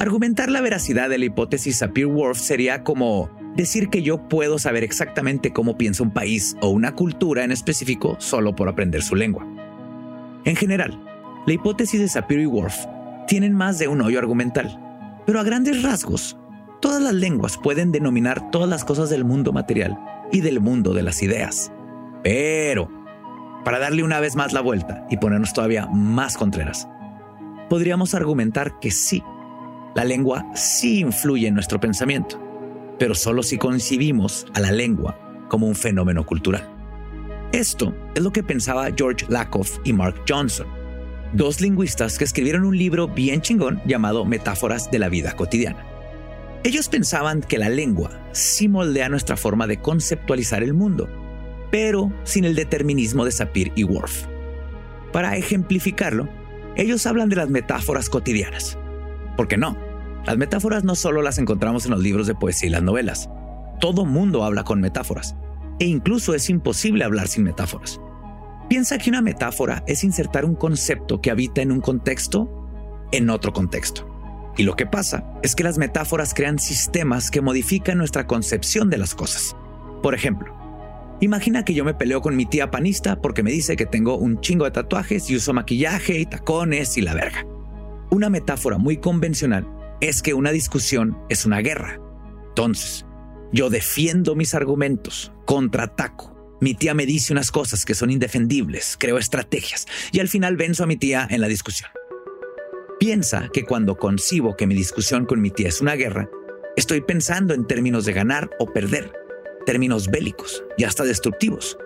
[0.01, 5.53] Argumentar la veracidad de la hipótesis Sapir-Whorf sería como decir que yo puedo saber exactamente
[5.53, 9.47] cómo piensa un país o una cultura en específico solo por aprender su lengua.
[10.45, 11.01] En general,
[11.47, 12.77] la hipótesis de Sapir y Worf
[13.29, 14.77] tienen más de un hoyo argumental,
[15.25, 16.37] pero a grandes rasgos,
[16.81, 19.97] todas las lenguas pueden denominar todas las cosas del mundo material
[20.33, 21.71] y del mundo de las ideas.
[22.25, 22.91] Pero,
[23.69, 26.89] para darle una vez más la vuelta y ponernos todavía más contreras,
[27.69, 29.23] podríamos argumentar que sí,
[29.95, 32.41] la lengua sí influye en nuestro pensamiento,
[32.99, 36.67] pero solo si concibimos a la lengua como un fenómeno cultural.
[37.53, 40.67] Esto es lo que pensaba George Lakoff y Mark Johnson,
[41.35, 45.85] dos lingüistas que escribieron un libro bien chingón llamado Metáforas de la vida cotidiana.
[46.65, 51.28] Ellos pensaban que la lengua sí moldea nuestra forma de conceptualizar el mundo,
[51.71, 54.27] pero sin el determinismo de Sapir y Worf.
[55.13, 56.29] Para ejemplificarlo,
[56.77, 58.79] ellos hablan de las metáforas cotidianas.
[59.37, 59.77] ¿Por qué no?
[60.27, 63.31] Las metáforas no solo las encontramos en los libros de poesía y las novelas.
[63.81, 65.35] Todo mundo habla con metáforas
[65.81, 68.01] e incluso es imposible hablar sin metáforas.
[68.69, 72.51] Piensa que una metáfora es insertar un concepto que habita en un contexto
[73.13, 74.07] en otro contexto.
[74.57, 78.99] Y lo que pasa es que las metáforas crean sistemas que modifican nuestra concepción de
[78.99, 79.57] las cosas.
[80.03, 80.58] Por ejemplo,
[81.21, 84.41] imagina que yo me peleo con mi tía panista porque me dice que tengo un
[84.41, 87.45] chingo de tatuajes y uso maquillaje y tacones y la verga.
[88.11, 89.67] Una metáfora muy convencional
[90.01, 92.01] es que una discusión es una guerra.
[92.49, 93.05] Entonces,
[93.53, 96.37] yo defiendo mis argumentos, contraataco.
[96.61, 100.83] Mi tía me dice unas cosas que son indefendibles, creo estrategias y al final venzo
[100.83, 101.91] a mi tía en la discusión.
[102.99, 106.29] Piensa que cuando concibo que mi discusión con mi tía es una guerra,
[106.77, 109.13] estoy pensando en términos de ganar o perder,
[109.69, 111.77] términos bélicos y hasta destructivos,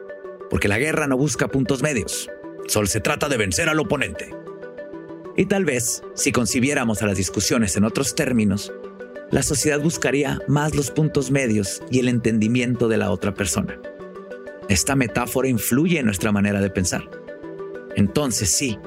[0.51, 2.31] porque la guerra no busca puntos medios,
[2.69, 4.33] solo se trata de vencer al oponente.
[5.37, 8.73] Y tal vez, si concibiéramos a las discusiones en otros términos,
[9.33, 13.81] la sociedad buscaría más los puntos medios y el entendimiento de la otra persona.
[14.69, 17.11] Esta metáfora influye en nuestra manera de pensar.
[17.97, 18.79] Entonces sí,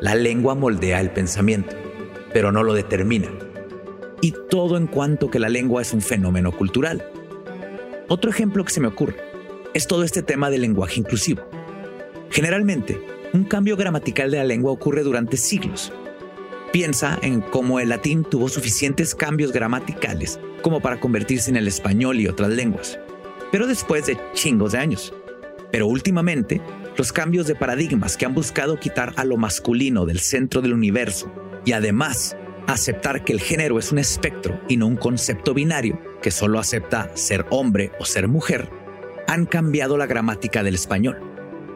[0.00, 1.76] la lengua moldea el pensamiento,
[2.32, 3.28] pero no lo determina.
[4.22, 7.10] Y todo en cuanto que la lengua es un fenómeno cultural.
[8.08, 9.16] Otro ejemplo que se me ocurre
[9.74, 11.42] es todo este tema del lenguaje inclusivo.
[12.30, 13.00] Generalmente,
[13.32, 15.92] un cambio gramatical de la lengua ocurre durante siglos
[16.76, 22.20] Piensa en cómo el latín tuvo suficientes cambios gramaticales como para convertirse en el español
[22.20, 22.98] y otras lenguas,
[23.50, 25.14] pero después de chingos de años.
[25.72, 26.60] Pero últimamente,
[26.98, 31.32] los cambios de paradigmas que han buscado quitar a lo masculino del centro del universo
[31.64, 36.32] y además aceptar que el género es un espectro y no un concepto binario que
[36.32, 38.68] solo acepta ser hombre o ser mujer,
[39.28, 41.20] han cambiado la gramática del español.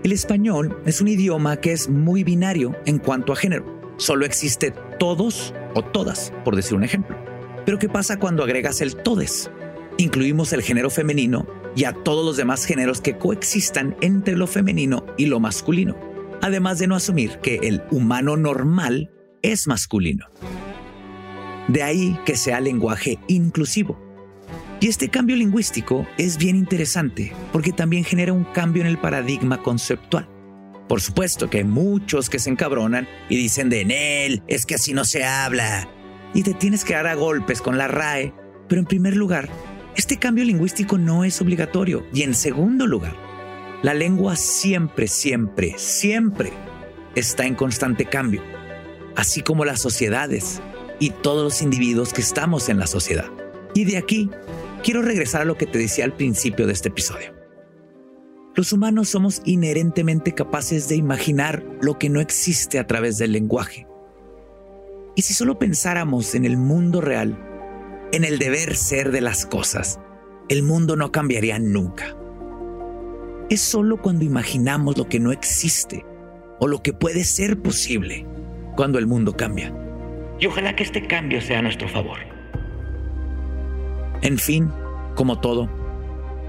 [0.03, 4.73] El español es un idioma que es muy binario en cuanto a género solo existe
[4.99, 7.17] todos o todas, por decir un ejemplo.
[7.65, 9.53] Pero ¿qué pasa cuando agregas el todes?
[9.99, 15.07] Incluimos el género femenino y a todos los demás géneros que coexistan entre lo femenino
[15.17, 15.97] y lo masculino,
[16.43, 20.27] además de no asumir que el humano normal es masculino.
[21.69, 24.10] De ahí que sea lenguaje inclusivo.
[24.81, 29.63] Y este cambio lingüístico es bien interesante porque también genera un cambio en el paradigma
[29.63, 30.27] conceptual.
[30.89, 34.77] Por supuesto que hay muchos que se encabronan y dicen de en él, es que
[34.77, 35.87] así no se habla.
[36.33, 38.33] Y te tienes que dar a golpes con la RAE.
[38.69, 39.51] Pero en primer lugar,
[39.97, 42.07] este cambio lingüístico no es obligatorio.
[42.15, 43.15] Y en segundo lugar,
[43.83, 46.53] la lengua siempre, siempre, siempre
[47.15, 48.43] está en constante cambio.
[49.15, 50.63] Así como las sociedades
[50.99, 53.31] y todos los individuos que estamos en la sociedad.
[53.75, 54.31] Y de aquí,
[54.83, 57.35] quiero regresar a lo que te decía al principio de este episodio.
[58.55, 63.87] Los humanos somos inherentemente capaces de imaginar lo que no existe a través del lenguaje.
[65.15, 67.39] Y si solo pensáramos en el mundo real,
[68.13, 70.01] en el deber ser de las cosas,
[70.49, 72.17] el mundo no cambiaría nunca.
[73.51, 76.05] Es solo cuando imaginamos lo que no existe
[76.59, 78.27] o lo que puede ser posible
[78.77, 79.73] cuando el mundo cambia.
[80.41, 82.19] Y ojalá que este cambio sea a nuestro favor.
[84.23, 84.71] En fin,
[85.15, 85.69] como todo,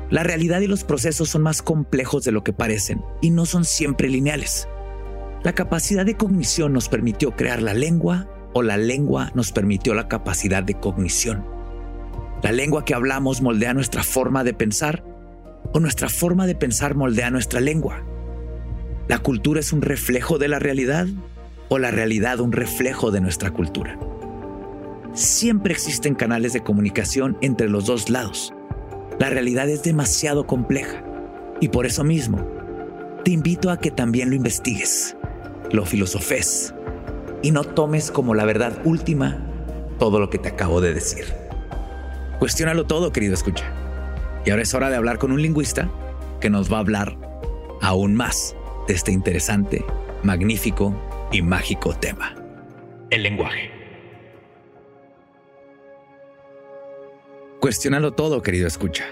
[0.09, 3.63] la realidad y los procesos son más complejos de lo que parecen y no son
[3.63, 4.67] siempre lineales.
[5.43, 10.09] La capacidad de cognición nos permitió crear la lengua o la lengua nos permitió la
[10.09, 11.45] capacidad de cognición.
[12.43, 15.03] La lengua que hablamos moldea nuestra forma de pensar
[15.73, 18.03] o nuestra forma de pensar moldea nuestra lengua.
[19.07, 21.07] La cultura es un reflejo de la realidad
[21.69, 23.97] o la realidad un reflejo de nuestra cultura.
[25.13, 28.53] Siempre existen canales de comunicación entre los dos lados
[29.21, 31.03] la realidad es demasiado compleja
[31.59, 32.43] y por eso mismo
[33.23, 35.15] te invito a que también lo investigues,
[35.71, 36.73] lo filosofes
[37.43, 39.37] y no tomes como la verdad última
[39.99, 41.25] todo lo que te acabo de decir.
[42.39, 43.71] Cuestiónalo todo, querido escucha.
[44.43, 45.87] Y ahora es hora de hablar con un lingüista
[46.39, 47.15] que nos va a hablar
[47.79, 48.55] aún más
[48.87, 49.85] de este interesante
[50.23, 50.99] magnífico
[51.31, 52.35] y mágico tema.
[53.11, 53.70] El lenguaje.
[57.61, 59.05] Cuestiónalo todo, querido escucha.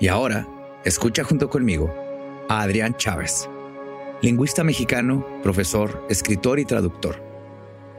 [0.00, 0.48] Y ahora,
[0.84, 1.94] escucha junto conmigo
[2.48, 3.48] a Adrián Chávez,
[4.20, 7.22] lingüista mexicano, profesor, escritor y traductor,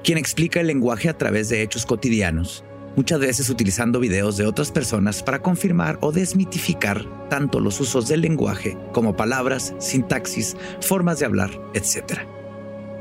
[0.03, 2.65] quien explica el lenguaje a través de hechos cotidianos,
[2.97, 8.19] muchas veces utilizando videos de otras personas para confirmar o desmitificar tanto los usos del
[8.19, 12.23] lenguaje como palabras, sintaxis, formas de hablar, etc.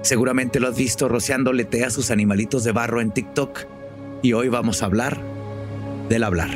[0.02, 3.66] Seguramente lo has visto rociándole té a sus animalitos de barro en TikTok
[4.22, 5.41] y hoy vamos a hablar
[6.12, 6.50] del hablar.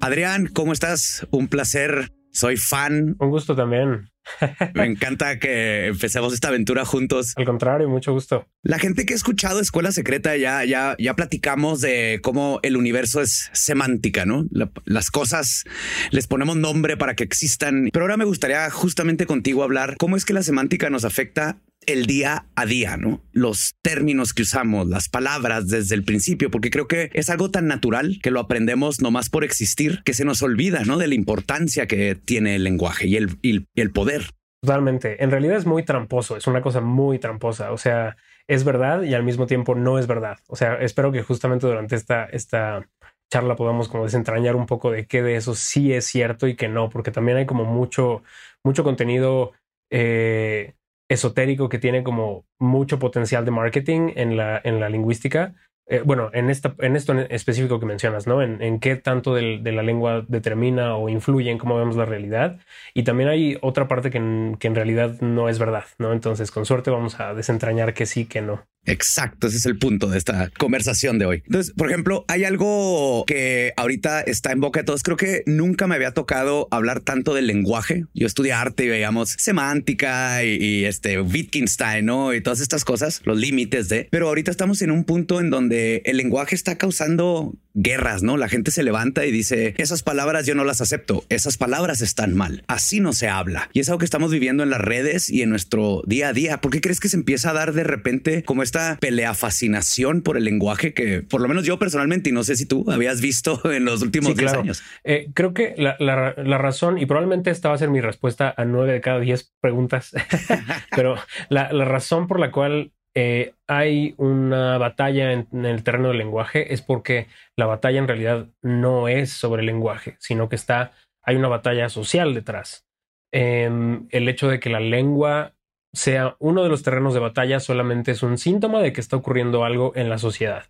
[0.00, 1.28] Adrián, ¿cómo estás?
[1.30, 2.10] Un placer.
[2.32, 3.14] Soy fan.
[3.20, 4.10] Un gusto también.
[4.74, 7.34] Me encanta que empecemos esta aventura juntos.
[7.36, 8.48] Al contrario, mucho gusto.
[8.62, 13.20] La gente que ha escuchado Escuela Secreta ya, ya, ya platicamos de cómo el universo
[13.20, 14.46] es semántica, ¿no?
[14.84, 15.64] las cosas
[16.10, 17.90] les ponemos nombre para que existan.
[17.92, 22.06] Pero ahora me gustaría justamente contigo hablar cómo es que la semántica nos afecta el
[22.06, 23.20] día a día, ¿no?
[23.32, 27.66] Los términos que usamos, las palabras desde el principio, porque creo que es algo tan
[27.66, 30.98] natural que lo aprendemos nomás por existir, que se nos olvida, ¿no?
[30.98, 34.30] De la importancia que tiene el lenguaje y el, y el poder.
[34.62, 35.22] Totalmente.
[35.22, 37.72] En realidad es muy tramposo, es una cosa muy tramposa.
[37.72, 38.16] O sea,
[38.46, 40.38] es verdad y al mismo tiempo no es verdad.
[40.46, 42.88] O sea, espero que justamente durante esta, esta
[43.30, 46.68] charla podamos como desentrañar un poco de qué de eso sí es cierto y qué
[46.68, 48.22] no, porque también hay como mucho,
[48.62, 49.52] mucho contenido
[49.90, 50.74] eh,
[51.12, 55.54] esotérico que tiene como mucho potencial de marketing en la, en la lingüística.
[55.86, 58.40] Eh, bueno, en, esta, en esto específico que mencionas, ¿no?
[58.40, 62.60] En, qué tanto de, de, la lengua determina o influye en cómo vemos la realidad.
[62.94, 66.12] Y también hay otra parte que en, que en realidad no es verdad, ¿no?
[66.12, 68.64] Entonces, con suerte vamos a desentrañar que sí, que no.
[68.84, 71.42] Exacto, ese es el punto de esta conversación de hoy.
[71.46, 75.02] Entonces, por ejemplo, hay algo que ahorita está en boca de todos.
[75.02, 78.06] Creo que nunca me había tocado hablar tanto del lenguaje.
[78.12, 82.34] Yo estudié arte y veíamos semántica y, este Wittgenstein, ¿no?
[82.34, 84.08] Y todas estas cosas, los límites de.
[84.10, 88.36] Pero ahorita estamos en un punto en donde el lenguaje está causando guerras, ¿no?
[88.36, 92.34] La gente se levanta y dice, esas palabras yo no las acepto, esas palabras están
[92.34, 93.70] mal, así no se habla.
[93.72, 96.60] Y es algo que estamos viviendo en las redes y en nuestro día a día.
[96.60, 100.36] ¿Por qué crees que se empieza a dar de repente como esta pelea fascinación por
[100.36, 103.60] el lenguaje que por lo menos yo personalmente, y no sé si tú habías visto
[103.70, 104.82] en los últimos 10 años?
[105.04, 108.64] Eh, creo que la, la, razón, y probablemente esta va a ser mi respuesta a
[108.64, 110.12] nueve de cada diez preguntas,
[110.96, 111.16] pero
[111.48, 116.72] la, la razón por la cual eh, hay una batalla en, el terreno del lenguaje
[116.72, 120.92] es porque la batalla en realidad no es sobre el lenguaje, sino que está,
[121.22, 122.86] hay una batalla social detrás.
[123.34, 125.54] Em, el hecho de que la lengua
[125.94, 129.64] sea uno de los terrenos de batalla solamente es un síntoma de que está ocurriendo
[129.64, 130.64] algo en la sociedad.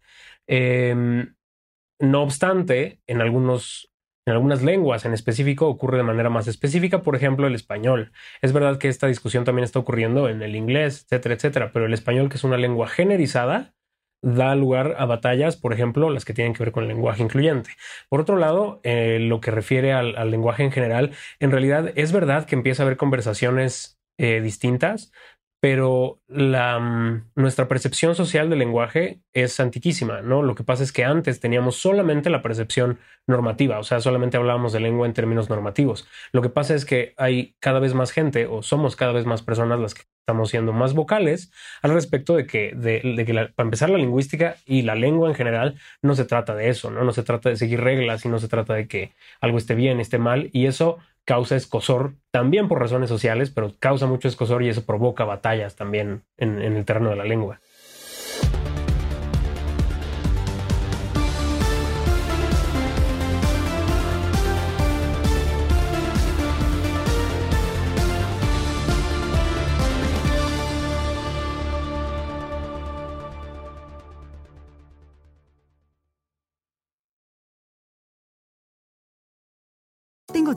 [0.46, 1.34] Em,
[2.00, 3.92] no obstante, en algunos
[4.26, 8.12] en algunas lenguas en específico ocurre de manera más específica, por ejemplo, el español.
[8.40, 11.92] Es verdad que esta discusión también está ocurriendo en el inglés, etcétera, etcétera, pero el
[11.92, 13.74] español, que es una lengua generizada,
[14.22, 17.70] da lugar a batallas, por ejemplo, las que tienen que ver con el lenguaje incluyente.
[18.08, 21.10] Por otro lado, eh, lo que refiere al, lenguaje en general,
[21.40, 25.12] en realidad es verdad que empieza a haber conversaciones eh, distintas,
[25.62, 30.42] pero la, mm, nuestra percepción social del lenguaje es antiquísima, ¿no?
[30.42, 32.98] Lo que pasa es que antes teníamos solamente la percepción
[33.28, 36.08] normativa, o sea, solamente hablábamos de lengua en términos normativos.
[36.32, 39.42] Lo que pasa es que hay cada vez más gente, o somos cada vez más
[39.42, 41.52] personas las que estamos siendo más vocales
[41.82, 45.78] al respecto de que, de, que para empezar, la lingüística y la lengua en general
[46.00, 47.04] no se trata de eso, ¿no?
[47.04, 50.00] No se trata de seguir reglas y no se trata de que algo esté bien,
[50.00, 54.68] esté mal, y eso causa escosor también por razones sociales, pero causa mucho escosor y
[54.68, 57.60] eso provoca batallas también en, en el terreno de la lengua.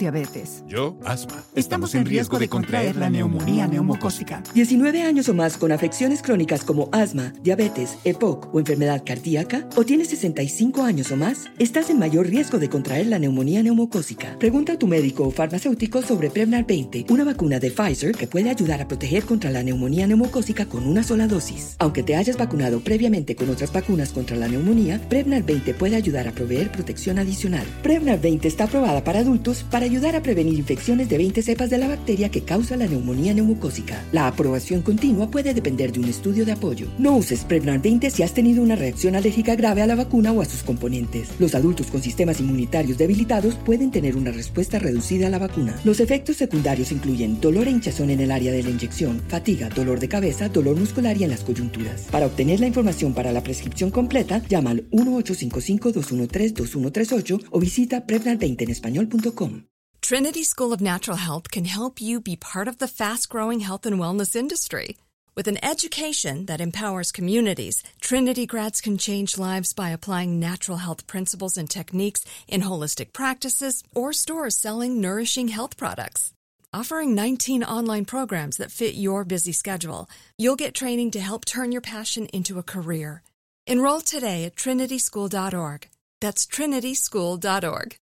[0.05, 0.63] Diabetes.
[0.67, 1.43] Yo, asma.
[1.55, 4.43] Estamos en riesgo de contraer la neumonía neumocócica.
[4.53, 9.83] 19 años o más con afecciones crónicas como asma, diabetes, EPOC o enfermedad cardíaca, o
[9.83, 14.37] tienes 65 años o más, estás en mayor riesgo de contraer la neumonía neumocócica.
[14.37, 18.51] Pregunta a tu médico o farmacéutico sobre Prevnar 20, una vacuna de Pfizer que puede
[18.51, 21.77] ayudar a proteger contra la neumonía neumocócica con una sola dosis.
[21.79, 26.27] Aunque te hayas vacunado previamente con otras vacunas contra la neumonía, Prevnar 20 puede ayudar
[26.27, 27.65] a proveer protección adicional.
[27.81, 31.77] Prevnar 20 está aprobada para adultos para ayudar a prevenir infecciones de 20 cepas de
[31.77, 34.03] la bacteria que causa la neumonía neumocócica.
[34.11, 36.87] La aprobación continua puede depender de un estudio de apoyo.
[36.97, 40.41] No uses Prevnar 20 si has tenido una reacción alérgica grave a la vacuna o
[40.41, 41.29] a sus componentes.
[41.39, 45.79] Los adultos con sistemas inmunitarios debilitados pueden tener una respuesta reducida a la vacuna.
[45.85, 50.01] Los efectos secundarios incluyen dolor e hinchazón en el área de la inyección, fatiga, dolor
[50.01, 52.07] de cabeza, dolor muscular y en las coyunturas.
[52.11, 58.71] Para obtener la información para la prescripción completa, llama al 1-855-213-2138 o visita Prevnar20 en
[58.71, 59.61] español.com.
[60.05, 63.87] Trinity School of Natural Health can help you be part of the fast growing health
[63.87, 64.97] and wellness industry.
[65.33, 71.07] With an education that empowers communities, Trinity grads can change lives by applying natural health
[71.07, 76.33] principles and techniques in holistic practices or stores selling nourishing health products.
[76.71, 81.71] Offering 19 online programs that fit your busy schedule, you'll get training to help turn
[81.71, 83.23] your passion into a career.
[83.65, 85.87] Enroll today at trinityschool.org.
[86.21, 87.97] That's trinityschool.org.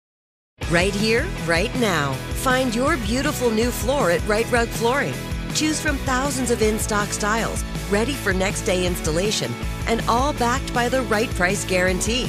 [0.70, 2.12] Right here, right now.
[2.42, 5.14] Find your beautiful new floor at Right Rug Flooring.
[5.54, 9.52] Choose from thousands of in stock styles, ready for next day installation,
[9.86, 12.24] and all backed by the right price guarantee.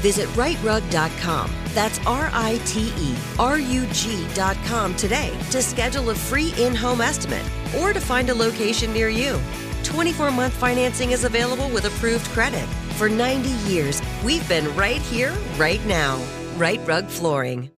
[0.00, 1.50] Visit rightrug.com.
[1.74, 7.00] That's R I T E R U G.com today to schedule a free in home
[7.00, 7.44] estimate
[7.78, 9.40] or to find a location near you.
[9.82, 12.66] 24 month financing is available with approved credit.
[12.96, 16.20] For 90 years, we've been right here, right now.
[16.58, 17.70] Right Rug Flooring.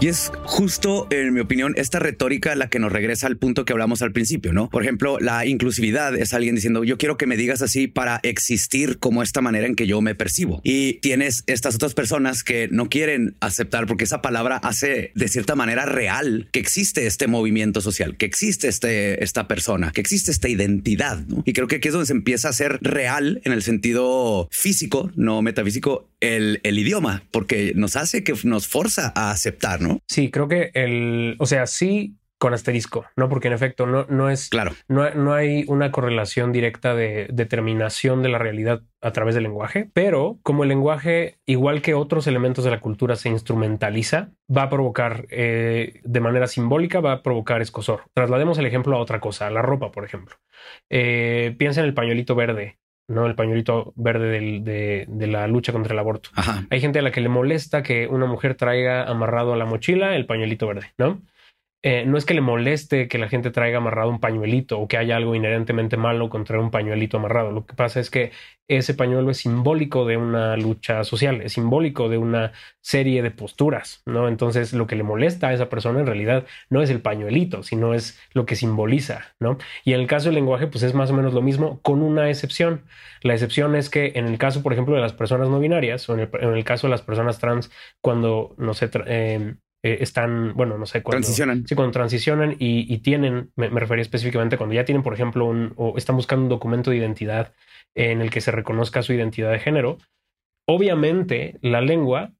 [0.00, 3.72] Y es justo, en mi opinión, esta retórica la que nos regresa al punto que
[3.72, 4.68] hablamos al principio, ¿no?
[4.68, 8.98] Por ejemplo, la inclusividad es alguien diciendo, yo quiero que me digas así para existir
[8.98, 10.60] como esta manera en que yo me percibo.
[10.62, 15.56] Y tienes estas otras personas que no quieren aceptar porque esa palabra hace de cierta
[15.56, 20.50] manera real que existe este movimiento social, que existe este, esta persona, que existe esta
[20.50, 21.42] identidad, ¿no?
[21.46, 25.10] Y creo que aquí es donde se empieza a ser real en el sentido físico,
[25.16, 30.00] no metafísico, el, el idioma, porque nos hace que nos forza a aceptar, ¿no?
[30.06, 33.28] Sí, que el, o sea, sí con asterisco, ¿no?
[33.28, 38.20] Porque en efecto no, no es, claro, no, no hay una correlación directa de determinación
[38.20, 42.64] de la realidad a través del lenguaje, pero como el lenguaje, igual que otros elementos
[42.64, 47.62] de la cultura, se instrumentaliza, va a provocar eh, de manera simbólica, va a provocar
[47.62, 48.06] escosor.
[48.12, 50.34] Traslademos el ejemplo a otra cosa, a la ropa, por ejemplo.
[50.90, 52.76] Eh, piensa en el pañuelito verde.
[53.08, 53.26] ¿No?
[53.26, 56.30] El pañuelito verde del, de, de, la lucha contra el aborto.
[56.34, 56.64] Ajá.
[56.70, 60.14] Hay gente a la que le molesta que una mujer traiga amarrado a la mochila
[60.16, 61.20] el pañuelito verde, ¿no?
[61.84, 64.96] Eh, no es que le moleste que la gente traiga amarrado un pañuelito o que
[64.96, 67.50] haya algo inherentemente malo con traer un pañuelito amarrado.
[67.50, 68.30] Lo que pasa es que
[68.68, 74.02] ese pañuelo es simbólico de una lucha social, es simbólico de una serie de posturas,
[74.06, 74.28] ¿no?
[74.28, 77.94] Entonces lo que le molesta a esa persona en realidad no es el pañuelito, sino
[77.94, 79.58] es lo que simboliza, ¿no?
[79.84, 82.30] Y en el caso del lenguaje, pues es más o menos lo mismo, con una
[82.30, 82.84] excepción.
[83.22, 86.14] La excepción es que en el caso, por ejemplo, de las personas no binarias o
[86.14, 87.70] en el, en el caso de las personas trans,
[88.00, 91.66] cuando no sé, eh, eh, están, bueno, no sé, cuando transicionan.
[91.66, 95.46] Sí, cuando transicionan y, y tienen, me, me, refería específicamente cuando ya tienen, por ejemplo,
[95.46, 97.52] un, o están buscando un documento de identidad
[97.94, 99.98] en el que se reconozca su identidad de género.
[100.68, 102.32] Obviamente, la lengua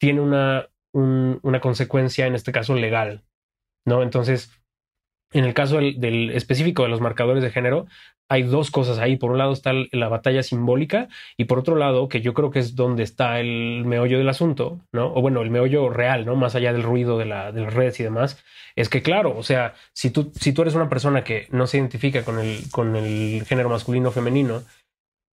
[0.00, 3.24] tiene una, un, una consecuencia, en este caso, legal,
[3.84, 4.02] ¿no?
[4.02, 4.50] Entonces,
[5.32, 7.86] en el caso del, específico de los marcadores de género,
[8.28, 9.16] hay dos cosas ahí.
[9.16, 12.58] Por un lado está la batalla simbólica y por otro lado, que yo creo que
[12.60, 15.12] es donde está el meollo del asunto, ¿no?
[15.14, 16.36] O bueno, el meollo real, ¿no?
[16.36, 18.42] Más allá del ruido de, la, de las redes y demás,
[18.76, 21.78] es que claro, o sea, si tú, si tú eres una persona que no se
[21.78, 24.62] identifica con el, con el género masculino o femenino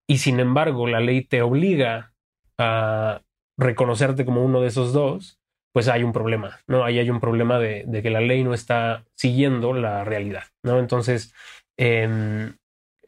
[0.08, 2.14] y sin embargo la ley te obliga
[2.58, 3.22] a
[3.58, 5.40] reconocerte como uno de esos dos,
[5.74, 6.86] pues hay un problema, ¿no?
[6.86, 10.80] Ahí hay un problema de, de que la ley no está siguiendo la realidad, ¿no?
[10.80, 11.34] Entonces,
[11.78, 12.54] eh,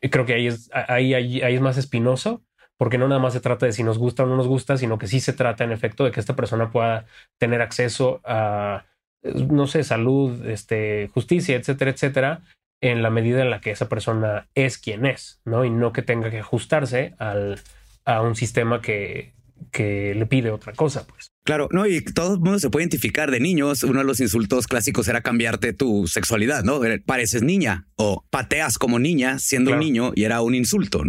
[0.09, 2.43] creo que ahí es, ahí, ahí, ahí es más espinoso,
[2.77, 4.97] porque no nada más se trata de si nos gusta o no nos gusta, sino
[4.97, 7.05] que sí se trata en efecto de que esta persona pueda
[7.37, 8.85] tener acceso a,
[9.23, 12.41] no sé, salud, este, justicia, etcétera, etcétera,
[12.81, 15.63] en la medida en la que esa persona es quien es, ¿no?
[15.65, 17.59] Y no que tenga que ajustarse al,
[18.03, 19.33] a un sistema que,
[19.71, 21.34] que le pide otra cosa, pues.
[21.45, 23.83] Claro, no, y todo el mundo se puede identificar de niños.
[23.83, 26.81] Uno de los insultos clásicos era cambiarte tu sexualidad, ¿no?
[27.05, 31.03] Pareces niña o pateas como niña siendo un niño y era un insulto.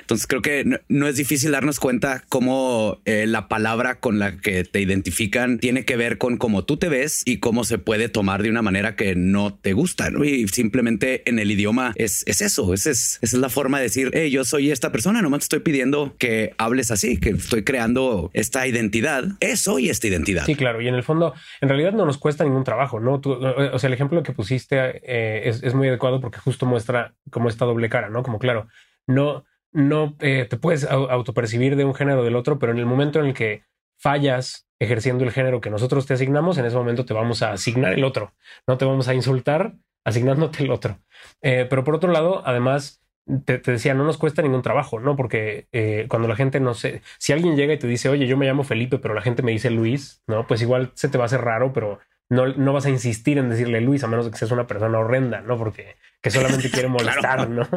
[0.00, 4.64] Entonces creo que no, es difícil darnos cuenta cómo eh, la palabra con la que
[4.64, 8.42] te identifican tiene que ver con cómo tú te ves y cómo se puede tomar
[8.42, 10.10] de una manera que no te gusta.
[10.10, 10.24] ¿no?
[10.24, 13.84] Y simplemente en el idioma es, es eso, es, es, esa es la forma de
[13.84, 17.62] decir, hey, yo soy esta persona, nomás te estoy pidiendo que hables así, que estoy
[17.62, 19.24] creando esta identidad.
[19.40, 20.44] Eso esta identidad.
[20.44, 20.80] Sí, claro.
[20.80, 23.20] Y en el fondo, en realidad no nos cuesta ningún trabajo, ¿no?
[23.24, 27.64] o sea, el ejemplo que pusiste eh, es, muy adecuado porque justo muestra como esta
[27.64, 28.22] doble cara, ¿no?
[28.22, 28.68] Como claro,
[29.06, 32.86] no, no eh, te puedes autopercibir de un género o del otro, pero en el
[32.86, 33.62] momento en el que
[33.98, 37.92] fallas ejerciendo el género que nosotros te asignamos, en ese momento te vamos a asignar
[37.92, 38.34] el otro,
[38.66, 39.74] no te vamos a insultar
[40.04, 40.98] asignándote el otro.
[41.40, 43.01] Eh, pero por otro lado, además,
[43.44, 45.16] te, decía, no nos cuesta ningún trabajo, ¿no?
[45.16, 48.36] Porque eh, cuando la gente no sé, si alguien llega y te dice, oye, yo
[48.36, 50.46] me llamo Felipe, pero la gente me dice Luis, ¿no?
[50.46, 53.50] Pues igual se te va a hacer raro, pero no, no vas a insistir en
[53.50, 55.56] decirle Luis, a menos de que seas una persona horrenda, ¿no?
[55.56, 57.68] Porque que solamente quiere molestar, ¿no?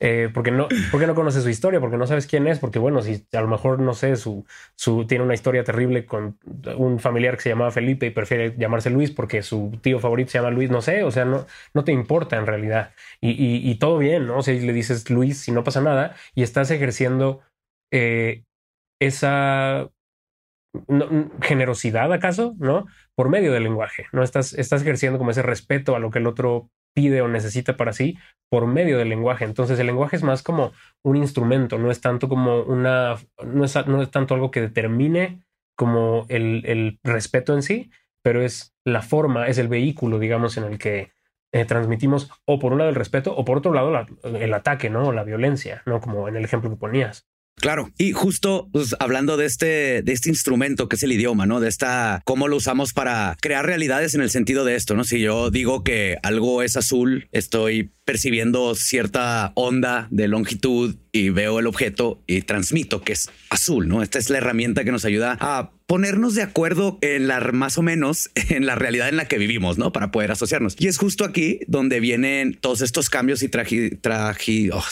[0.00, 3.02] Eh, porque no, porque no conoces su historia, porque no sabes quién es, porque bueno,
[3.02, 4.44] si a lo mejor no sé, su,
[5.08, 6.38] tiene una historia terrible con
[6.76, 10.38] un familiar que se llamaba Felipe y prefiere llamarse Luis porque su tío favorito se
[10.38, 12.92] llama Luis, no sé, o sea, no, no te importa en realidad.
[13.20, 14.38] Y, y, todo bien, ¿no?
[14.38, 17.40] O sea, le dices Luis si no pasa nada y estás ejerciendo
[17.92, 18.44] eh,
[19.00, 19.90] esa
[21.42, 22.86] generosidad acaso, ¿no?
[23.14, 24.22] Por medio del lenguaje, ¿no?
[24.22, 27.92] Estás, estás ejerciendo como ese respeto a lo que el otro pide o necesita para
[27.92, 28.18] sí
[28.50, 29.44] por medio del lenguaje.
[29.44, 30.72] Entonces el lenguaje es más como
[31.04, 33.14] un instrumento, no es tanto como una,
[33.46, 35.44] no es, no es tanto algo que determine
[35.76, 40.64] como el, el, respeto en sí, pero es la forma, es el vehículo, digamos, en
[40.64, 41.12] el que
[41.52, 45.12] eh, transmitimos o por un lado el respeto o por otro lado el ataque, ¿no?
[45.12, 46.00] La violencia, ¿no?
[46.00, 47.28] Como en el ejemplo que ponías.
[47.60, 47.90] Claro.
[47.98, 51.60] Y justo pues, hablando de este, de este instrumento que es el idioma, ¿no?
[51.60, 55.04] De esta, cómo lo usamos para crear realidades en el sentido de esto, ¿no?
[55.04, 61.58] Si yo digo que algo es azul, estoy percibiendo cierta onda de longitud y veo
[61.58, 64.02] el objeto y transmito que es azul, ¿no?
[64.02, 67.82] Esta es la herramienta que nos ayuda a ponernos de acuerdo en la más o
[67.82, 69.90] menos en la realidad en la que vivimos, ¿no?
[69.90, 70.76] Para poder asociarnos.
[70.78, 74.84] Y es justo aquí donde vienen todos estos cambios y traji, traji, oh,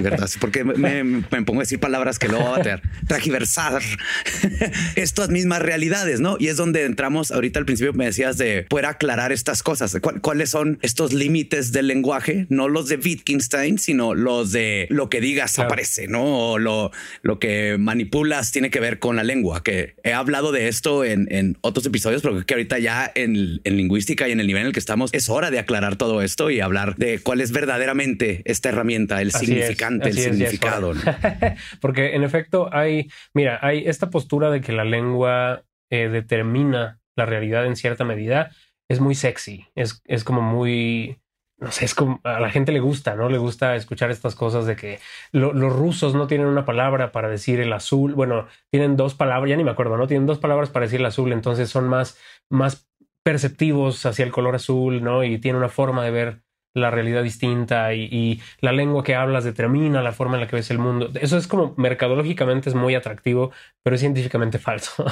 [0.00, 0.30] ¿verdad?
[0.40, 2.82] Porque me, me, pongo a decir palabras que luego va a tener.
[3.08, 3.82] Tragiversar
[4.94, 6.36] estas mismas realidades, ¿no?
[6.38, 9.96] Y es donde entramos ahorita al principio me decías de poder aclarar estas cosas.
[10.22, 12.46] ¿Cuáles son estos límites del lenguaje?
[12.50, 16.52] No los de Wittgenstein, sino los de lo que digas aparece, ¿no?
[16.52, 16.92] O lo,
[17.22, 21.56] lo que manipulas tiene que ver con la lengua, que he hablado de esto en,
[21.60, 24.78] otros episodios, pero que ahorita ya en, lingüística y en el nivel en el que
[24.78, 29.20] estamos es hora de aclarar todo esto y hablar de cuál es verdaderamente esta herramienta,
[29.22, 30.92] el significante, el significado.
[31.80, 37.26] Porque en efecto hay, mira, hay esta postura de que la lengua eh, determina la
[37.26, 38.50] realidad en cierta medida.
[38.88, 41.18] Es muy sexy, es, es como muy
[41.58, 43.28] no sé, es como a la gente le gusta, ¿no?
[43.30, 45.00] Le gusta escuchar estas cosas de que
[45.32, 48.14] los rusos no tienen una palabra para decir el azul.
[48.14, 50.06] Bueno, tienen dos palabras, ya ni me acuerdo, ¿no?
[50.06, 52.18] Tienen dos palabras para decir el azul, entonces son más,
[52.50, 52.88] más
[53.22, 55.24] perceptivos hacia el color azul, ¿no?
[55.24, 56.42] Y tienen una forma de ver
[56.76, 60.70] la realidad distinta y, la lengua que hablas determina la forma en la que ves
[60.70, 61.10] el mundo.
[61.14, 63.50] Eso es como mercadológicamente es muy atractivo,
[63.82, 65.04] pero es científicamente falso.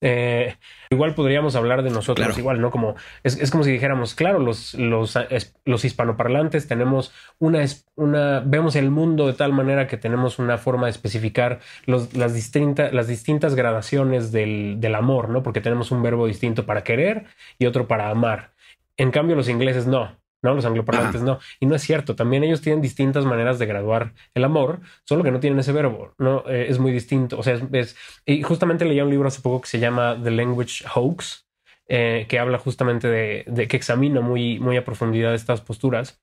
[0.00, 0.56] Eh,
[0.90, 2.70] igual podríamos hablar de nosotros, igual, ¿no?
[2.70, 2.94] Como
[3.24, 5.18] es, como si dijéramos, claro, los, los,
[5.64, 7.64] los hispanoparlantes tenemos una,
[7.96, 12.32] una, vemos el mundo de tal manera que tenemos una forma de especificar los, las,
[12.32, 15.42] distintas las distintas gradaciones del, del amor, ¿no?
[15.42, 17.26] Porque tenemos un verbo distinto para querer
[17.58, 18.52] y otro para amar.
[18.96, 20.16] En cambio, los ingleses no.
[20.42, 20.54] ¿No?
[20.54, 21.38] Los angloparlantes no.
[21.60, 22.14] Y no es cierto.
[22.14, 26.14] También ellos tienen distintas maneras de graduar el amor, solo que no tienen ese verbo,
[26.18, 26.44] ¿no?
[26.48, 27.38] Eh, es muy distinto.
[27.38, 30.84] O sea, es, Y justamente leí un libro hace poco que se llama The Language
[30.94, 31.46] Hoax,
[31.88, 36.20] eh, que habla justamente de, que examina muy, muy a profundidad estas posturas.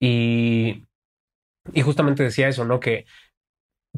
[0.00, 0.84] Y,
[1.72, 2.80] y justamente decía eso, ¿no?
[2.80, 3.06] Que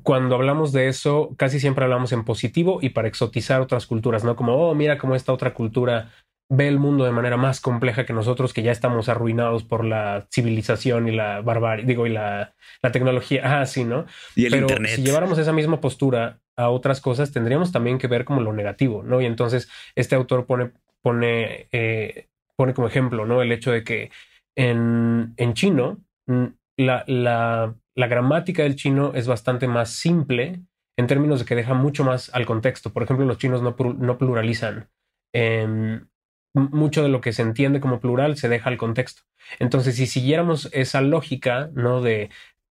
[0.02, 4.34] cuando hablamos de eso, casi siempre hablamos en positivo y para exotizar otras culturas, ¿no?
[4.36, 6.10] Como, oh, mira cómo esta otra cultura
[6.51, 10.26] ve el mundo de manera más compleja que nosotros, que ya estamos arruinados por la
[10.32, 12.55] civilización y la barbarie, digo, y la,
[12.92, 13.42] tecnología.
[13.61, 14.07] Ah, sí, ¿no?
[14.34, 14.96] Y el Internet.
[14.96, 19.03] Si lleváramos esa misma postura a otras cosas, tendríamos también que ver como lo negativo,
[19.03, 19.20] ¿no?
[19.20, 20.72] Y entonces este autor pone,
[21.03, 23.42] pone, eh, pone como ejemplo, ¿no?
[23.42, 24.11] El hecho de que
[24.57, 26.46] en, en chino, mm,
[26.78, 30.61] la, la, la gramática del chino es bastante más simple
[30.96, 32.92] en términos de que deja mucho más al contexto.
[32.92, 34.88] Por ejemplo, los chinos no, no pluralizan.
[35.32, 36.09] en
[36.55, 39.22] mucho de lo que se entiende como plural se deja al contexto.
[39.59, 42.01] Entonces, si siguiéramos esa lógica, ¿no?
[42.01, 42.30] De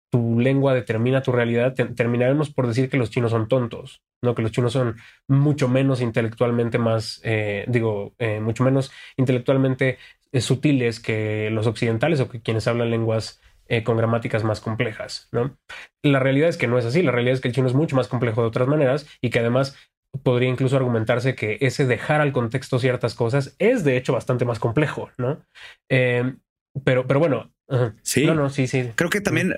[0.10, 4.42] tu lengua determina tu realidad, terminaremos por decir que los chinos son tontos, no que
[4.42, 10.00] los chinos son mucho menos intelectualmente más, eh, digo, eh, mucho menos intelectualmente
[10.32, 13.40] eh, sutiles que los occidentales o que quienes hablan lenguas
[13.84, 15.56] con gramáticas más complejas, ¿no?
[16.02, 17.96] La realidad es que no es así, la realidad es que el chino es mucho
[17.96, 19.78] más complejo de otras maneras y que además
[20.24, 24.60] podría incluso argumentarse que ese dejar al contexto ciertas cosas es de hecho bastante más
[24.60, 25.42] complejo, ¿no?
[25.88, 27.52] pero, pero bueno.
[28.02, 28.26] Sí.
[28.26, 28.90] No, no, sí, sí.
[28.96, 29.54] Creo que también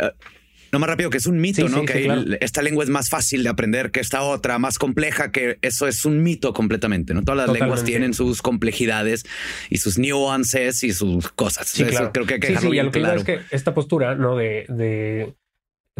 [0.71, 1.85] no más rápido que es un mito, ¿no?
[1.85, 5.87] que esta lengua es más fácil de aprender que esta otra, más compleja, que eso
[5.87, 7.23] es un mito completamente, ¿no?
[7.23, 9.25] Todas las lenguas tienen sus complejidades
[9.69, 11.67] y sus nuances y sus cosas.
[11.67, 12.11] Sí, claro.
[12.13, 14.37] creo que hay que dejarlo bien lo que es que esta postura, ¿no?
[14.37, 15.33] De, de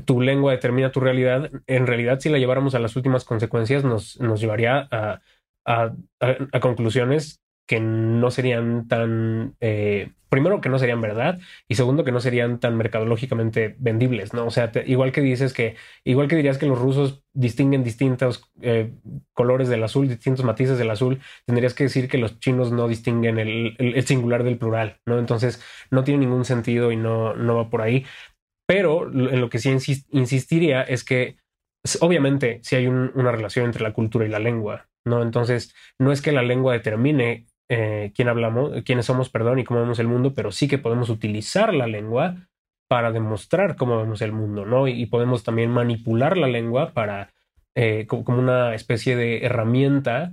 [0.05, 4.19] tu lengua determina tu realidad, en realidad si la lleváramos a las últimas consecuencias nos,
[4.19, 5.21] nos llevaría a,
[5.65, 12.11] a, conclusiones que no serían tan, eh, primero que no serían verdad y segundo que
[12.11, 14.45] no serían tan mercadológicamente vendibles, ¿no?
[14.45, 18.91] O sea, igual que dices que, igual que dirías que los rusos distinguen distintos eh,
[19.33, 23.39] colores del azul, distintos matices del azul, tendrías que decir que los chinos no distinguen
[23.39, 25.19] el, el, singular del plural, ¿no?
[25.19, 25.61] Entonces
[25.91, 28.05] no tiene ningún sentido y no, no va por ahí.
[28.71, 29.69] Pero en lo que sí
[30.11, 31.35] insistiría es que
[31.99, 35.21] obviamente si hay una relación entre la cultura y la lengua, ¿no?
[35.21, 39.81] Entonces, no es que la lengua determine eh, quién hablamos, quiénes somos, perdón, y cómo
[39.81, 42.47] vemos el mundo, pero sí que podemos utilizar la lengua
[42.87, 44.87] para demostrar cómo vemos el mundo, ¿no?
[44.87, 47.33] Y, podemos también manipular la lengua para,
[47.75, 50.31] eh, como, una especie de herramienta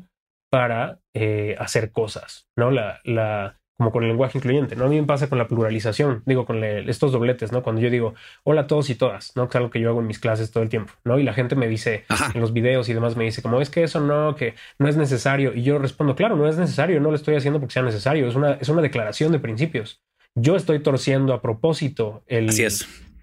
[0.49, 2.71] para eh, hacer cosas, ¿no?
[2.71, 4.87] La, como con el lenguaje incluyente, ¿no?
[4.87, 7.63] A mí me pasa con la pluralización, digo, con estos dobletes, ¿no?
[7.63, 9.49] Cuando yo digo, hola a todos y todas, ¿no?
[9.49, 11.17] Que es algo que yo hago en mis clases todo el tiempo, ¿no?
[11.21, 12.05] Y la gente me dice,
[12.35, 14.97] en los videos y demás, me dice, como es que eso no, que no es
[14.97, 15.55] necesario.
[15.55, 18.35] Y yo respondo, claro, no es necesario, no lo estoy haciendo porque sea necesario, es
[18.35, 20.03] una, es una declaración de principios.
[20.35, 22.51] Yo estoy torciendo a propósito el,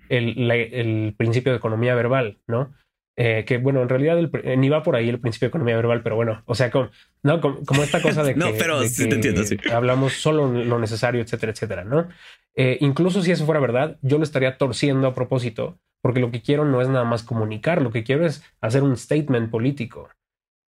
[0.08, 2.74] el, el principio de economía verbal, ¿no?
[3.18, 6.04] Eh, que bueno, en realidad eh, ni va por ahí el principio de economía verbal,
[6.04, 6.90] pero bueno, o sea, como,
[7.24, 7.40] ¿no?
[7.40, 9.58] como, esta cosa de que, no, pero sí te entiendo, sí.
[9.72, 12.10] hablamos solo lo necesario, etcétera, etcétera, ¿no?
[12.56, 16.42] Eh, incluso si eso fuera verdad, yo lo estaría torciendo a propósito, porque lo que
[16.42, 20.10] quiero no es nada más comunicar, lo que quiero es hacer un statement político.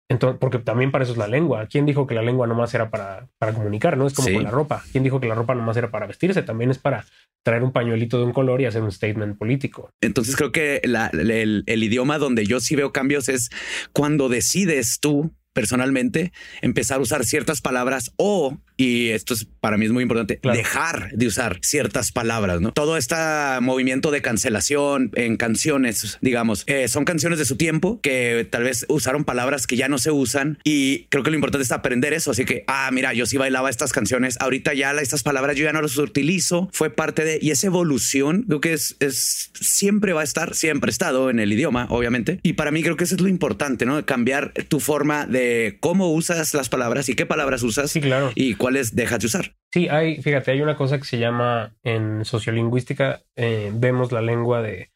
[0.10, 1.68] Entonces, porque también para eso es la lengua.
[1.68, 3.97] ¿Quién dijo que la lengua nomás era para, para comunicar?
[3.97, 4.84] No es como con la ropa.
[4.91, 6.43] ¿Quién dijo que la ropa nomás era para vestirse?
[6.43, 7.06] También es para
[7.43, 9.89] traer un pañuelito de un color y hacer un statement político.
[10.01, 13.49] Entonces creo que el, el idioma donde yo sí veo cambios es
[13.93, 19.86] cuando decides tú personalmente empezar a usar ciertas palabras o y esto es para mí
[19.86, 22.71] es muy importante, dejar de usar ciertas palabras, ¿no?
[22.71, 23.15] Todo este
[23.61, 28.86] movimiento de cancelación en canciones, digamos, eh, son canciones de su tiempo que tal vez
[28.89, 32.32] usaron palabras que ya no se usan y creo que lo importante es aprender eso,
[32.32, 35.73] así que, ah, mira, yo sí bailaba estas canciones, ahorita ya estas palabras yo ya
[35.73, 40.21] no las utilizo, fue parte de, y esa evolución creo que es, es siempre va
[40.21, 43.15] a estar, siempre ha estado en el idioma, obviamente, y para mí creo que eso
[43.15, 44.05] es lo importante, ¿no?
[44.05, 47.91] Cambiar tu forma de cómo usas las palabras y qué palabras usas.
[47.91, 48.32] Sí, claro.
[48.36, 49.55] Y cuáles dejas de usar.
[49.72, 54.63] Sí, hay, fíjate, hay una cosa que se llama en sociolingüística, eh, vemos la lengua
[54.63, 54.89] de,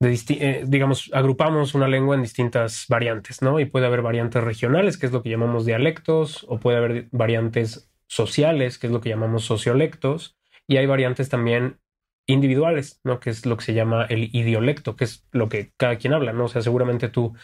[0.00, 3.60] eh, digamos, agrupamos una lengua en distintas variantes, ¿no?
[3.60, 7.88] Y puede haber variantes regionales, que es lo que llamamos dialectos, o puede haber variantes
[8.08, 10.36] sociales, que es lo que llamamos sociolectos,
[10.66, 11.78] y hay variantes también
[12.26, 13.20] individuales, ¿no?
[13.20, 16.32] Que es lo que se llama el idiolecto, que es lo que cada quien habla,
[16.32, 16.46] ¿no?
[16.46, 17.36] O sea, seguramente tú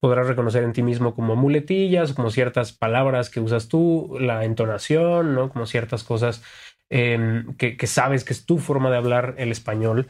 [0.00, 5.34] podrás reconocer en ti mismo como muletillas, como ciertas palabras que usas tú, la entonación,
[5.34, 5.50] ¿no?
[5.50, 6.42] Como ciertas cosas
[6.88, 10.08] em, que, sabes que es tu forma de hablar el español.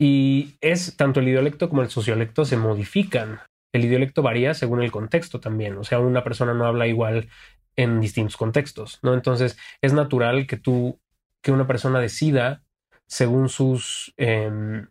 [0.00, 3.40] Y es tanto el idiolecto como el sociolecto se modifican.
[3.74, 5.76] El idiolecto varía según el contexto también.
[5.76, 7.28] O sea, una persona no habla igual
[7.76, 9.14] en distintos contextos, ¿no?
[9.14, 11.00] Entonces es natural que tú,
[11.42, 12.62] que una persona decida
[13.08, 14.88] según sus em,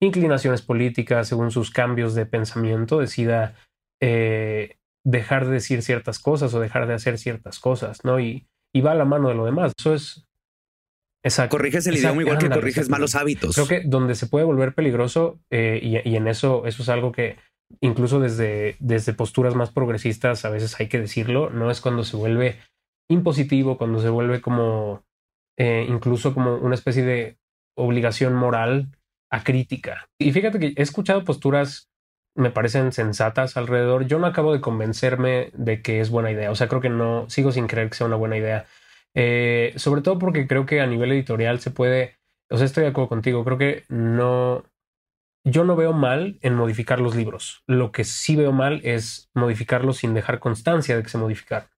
[0.00, 3.56] inclinaciones políticas, según sus cambios de pensamiento, decida
[4.06, 8.20] eh, dejar de decir ciertas cosas o dejar de hacer ciertas cosas, ¿no?
[8.20, 9.72] Y, y va a la mano de lo demás.
[9.78, 10.26] Eso es...
[11.22, 11.56] Exacto.
[11.56, 13.54] Corriges el idioma igual que corriges malos hábitos.
[13.54, 17.38] Creo que donde se puede volver peligroso, eh, y, en eso, eso es algo que
[17.80, 22.18] incluso desde, desde posturas más progresistas, a veces hay que decirlo, no es cuando se
[22.18, 22.58] vuelve
[23.08, 25.02] impositivo, cuando se vuelve como
[25.58, 27.38] eh, incluso como una especie de
[27.74, 28.90] obligación moral
[29.30, 30.10] a crítica.
[30.20, 31.88] Y fíjate que he escuchado posturas
[32.34, 34.06] me parecen sensatas alrededor.
[34.06, 36.50] Yo no acabo de convencerme de que es buena idea.
[36.50, 38.66] O sea, creo que no, sigo sin creer que sea una buena idea.
[39.14, 42.18] Eh, sobre todo porque creo que a nivel editorial se puede,
[42.50, 44.64] o sea, estoy de acuerdo contigo, creo que no,
[45.44, 47.62] yo no veo mal en modificar los libros.
[47.66, 51.68] Lo que sí veo mal es modificarlos sin dejar constancia de que se modificaron.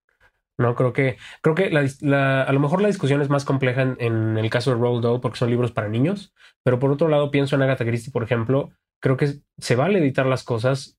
[0.59, 3.95] No creo que, creo que la, a lo mejor la discusión es más compleja en,
[3.99, 6.33] en el caso de Roald Dahl porque son libros para niños,
[6.63, 10.25] pero por otro lado pienso en Agatha Christie, por ejemplo, creo que se vale editar
[10.25, 10.97] las cosas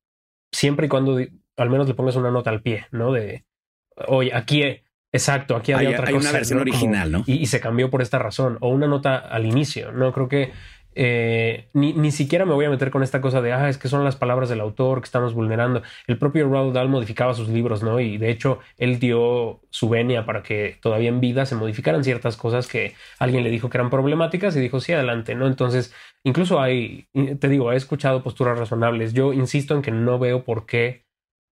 [0.53, 1.19] siempre y cuando
[1.57, 3.13] al menos le pongas una nota al pie, ¿no?
[3.13, 3.45] De,
[4.07, 4.63] oye, aquí,
[5.13, 6.11] exacto, aquí había otra cosa.
[6.11, 7.25] Hay una versión original, ¿no?
[7.27, 10.13] Y, y, se cambió por esta razón, o una nota al inicio, ¿no?
[10.13, 10.53] Creo que
[11.01, 13.87] eh, ni, ni, siquiera me voy a meter con esta cosa de, ah, es que
[13.87, 15.81] son las palabras del autor que estamos vulnerando.
[16.09, 18.01] El propio Roald Dahl modificaba sus libros, ¿no?
[18.01, 22.37] Y de hecho, él dio su venia para que todavía en vida se modificaran ciertas
[22.37, 25.47] cosas que alguien le dijo que eran problemáticas y dijo, sí, adelante, ¿no?
[25.47, 25.95] Entonces,
[26.25, 27.07] incluso hay,
[27.39, 29.13] te digo, he escuchado posturas razonables.
[29.13, 31.07] Yo insisto en que no veo por qué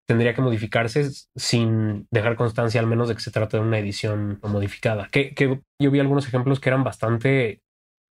[0.09, 4.41] tendría que modificarse sin dejar constancia al menos de que se trata de una edición
[4.43, 5.09] modificada.
[5.13, 7.63] Que, que yo vi algunos ejemplos que eran bastante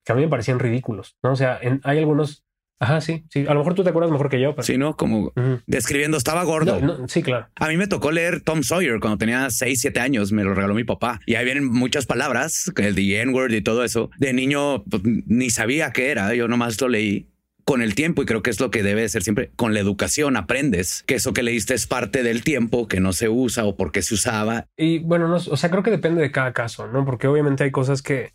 [0.04, 1.32] que a mí me parecían ridículos, ¿no?
[1.32, 2.44] O sea, hay algunos...
[2.80, 3.46] Ajá, sí, sí.
[3.48, 4.54] A lo mejor tú te acuerdas mejor que yo.
[4.54, 4.64] Pero...
[4.64, 4.96] Sí, ¿no?
[4.96, 5.32] Como
[5.66, 7.06] describiendo, estaba gordo.
[7.08, 7.48] sí, claro.
[7.54, 10.32] A mí me tocó leer Tom Sawyer cuando tenía 6, 7 años.
[10.32, 11.20] Me lo regaló mi papá.
[11.24, 14.10] Y ahí vienen muchas palabras, el the N-word y todo eso.
[14.18, 16.34] De niño pues, ni sabía qué era.
[16.34, 17.30] Yo nomás lo leí
[17.64, 20.36] con el tiempo y creo que es lo que debe ser siempre con la educación
[20.36, 23.90] aprendes que eso que leíste es parte del tiempo que no se usa o por
[23.90, 27.04] qué se usaba y bueno no, o sea creo que depende de cada caso no
[27.04, 28.32] porque obviamente hay cosas que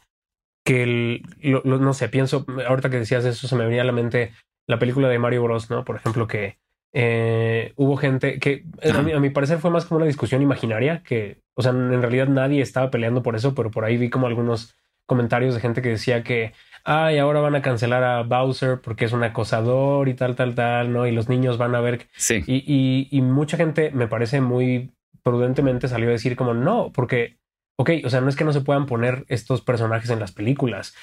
[0.63, 1.23] que el,
[1.63, 4.33] no sé, pienso, ahorita que decías eso, se me venía a la mente
[4.67, 5.83] la película de Mario Bros, ¿no?
[5.83, 6.59] Por ejemplo, que
[6.93, 11.01] eh, hubo gente que a mi, a mi, parecer fue más como una discusión imaginaria,
[11.03, 14.27] que, o sea, en realidad nadie estaba peleando por eso, pero por ahí vi como
[14.27, 16.53] algunos comentarios de gente que decía que,
[16.83, 20.93] ay, ahora van a cancelar a Bowser porque es un acosador y tal, tal, tal,
[20.93, 21.07] ¿no?
[21.07, 22.07] Y los niños van a ver.
[22.15, 22.43] Sí.
[22.45, 24.91] Y, y, y mucha gente, me parece muy
[25.23, 27.37] prudentemente, salió a decir como, no, porque
[27.79, 30.93] ok, o sea, no es que no se puedan poner estos personajes en las películas.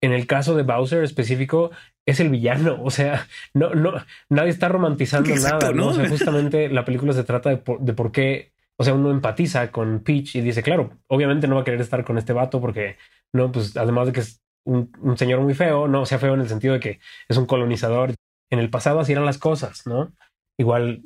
[0.00, 1.72] En el caso de Bowser específico,
[2.06, 2.78] es el villano.
[2.84, 3.94] O sea, no, no,
[4.28, 5.72] nadie está romantizando nada.
[5.72, 5.88] ¿no?
[5.88, 10.04] O sea, justamente la película se trata de por, qué, o sea, uno empatiza con
[10.04, 12.96] Peach y dice, claro, obviamente no va a querer estar con este vato porque,
[13.32, 16.42] no, pues además de que es un, señor muy feo, no, o sea, feo en
[16.42, 18.14] el sentido de que es un colonizador.
[18.50, 20.12] En el pasado así eran las cosas, ¿no?
[20.56, 21.02] Igual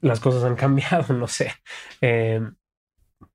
[0.00, 1.52] las cosas han cambiado, no sé.
[2.00, 2.40] Eh,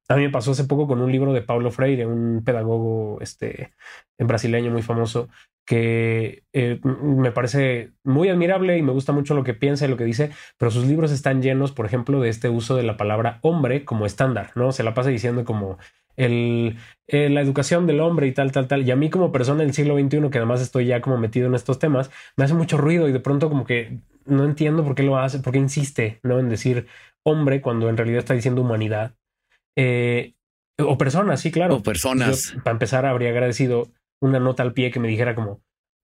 [0.09, 3.73] a mí me pasó hace poco con un libro de Paulo Freire, un pedagogo este,
[4.17, 5.29] brasileño muy famoso,
[5.65, 9.97] que eh, me parece muy admirable y me gusta mucho lo que piensa y lo
[9.97, 13.39] que dice, pero sus libros están llenos, por ejemplo, de este uso de la palabra
[13.41, 14.71] hombre como estándar, ¿no?
[14.71, 15.77] Se la pasa diciendo como
[16.15, 16.77] el,
[17.07, 18.87] eh, la educación del hombre y tal, tal, tal.
[18.87, 21.55] Y a mí como persona del siglo XXI, que además estoy ya como metido en
[21.55, 25.03] estos temas, me hace mucho ruido y de pronto como que no entiendo por qué
[25.03, 26.39] lo hace, por qué insiste, ¿no?
[26.39, 26.87] En decir
[27.23, 29.15] hombre cuando en realidad está diciendo humanidad
[29.77, 30.33] eh,
[30.79, 31.75] o personas, sí, claro.
[31.75, 32.55] O personas.
[32.63, 33.87] para empezar, habría agradecido
[34.19, 35.61] una nota al pie que me dijera como,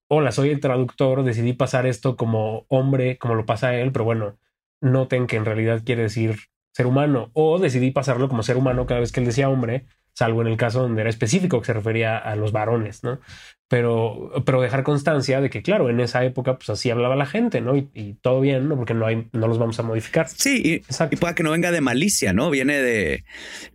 [0.08, 4.38] hola, soy el traductor, decidí pasar esto como hombre, como lo pasa él, pero bueno,
[4.80, 6.38] noten que en realidad quiere decir
[6.72, 10.42] ser humano, o decidí pasarlo como ser humano cada vez que él decía hombre, salvo
[10.42, 13.20] en el caso donde era específico que se refería a los varones, ¿no?
[13.68, 17.60] Pero, pero dejar constancia de que, claro, en esa época, pues así hablaba la gente,
[17.60, 17.76] ¿no?
[17.76, 18.76] Y, todo bien, ¿no?
[18.76, 20.28] Porque no hay, no los vamos a modificar.
[20.30, 22.52] Sí, y, y pueda que no venga de malicia, ¿no?
[22.52, 23.24] Viene de.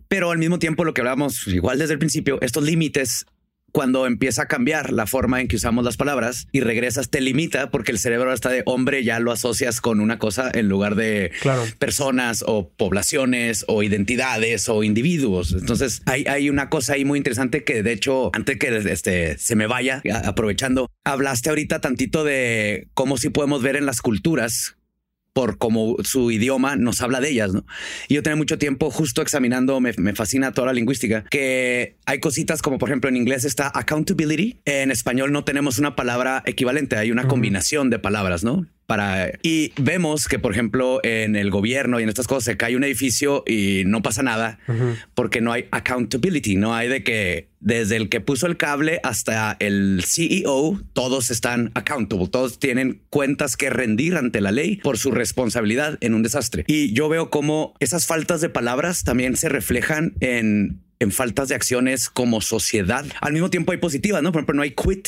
[0.07, 3.25] Pero al mismo tiempo, lo que hablábamos igual desde el principio, estos límites
[3.71, 7.71] cuando empieza a cambiar la forma en que usamos las palabras y regresas, te limita
[7.71, 11.31] porque el cerebro está de hombre, ya lo asocias con una cosa en lugar de
[11.77, 15.53] personas o poblaciones o identidades o individuos.
[15.53, 19.55] Entonces hay, hay una cosa ahí muy interesante que de hecho, antes que este, se
[19.55, 24.75] me vaya, aprovechando, hablaste ahorita tantito de cómo si podemos ver en las culturas
[25.33, 27.65] por cómo su idioma nos habla de ellas, ¿no?
[28.07, 32.19] Y yo tenía mucho tiempo justo examinando, me, me, fascina toda la lingüística, que hay
[32.19, 36.95] cositas como por ejemplo en inglés está accountability, en español no tenemos una palabra equivalente,
[36.97, 38.65] hay una combinación de palabras, ¿no?
[38.89, 42.75] Para y vemos que por ejemplo en el gobierno y en estas cosas se cae
[42.75, 44.57] un edificio y no pasa nada
[45.13, 49.55] porque no hay accountability, no hay de que desde el que puso el cable hasta
[49.59, 55.11] el CEO todos están accountable, todos tienen cuentas que rendir ante la ley por su
[55.11, 56.63] responsabilidad en un desastre.
[56.65, 61.55] Y yo veo como esas faltas de palabras también se reflejan en en faltas de
[61.55, 63.05] acciones como sociedad.
[63.21, 64.31] Al mismo tiempo hay positivas, ¿no?
[64.31, 65.07] Por ejemplo, no hay quit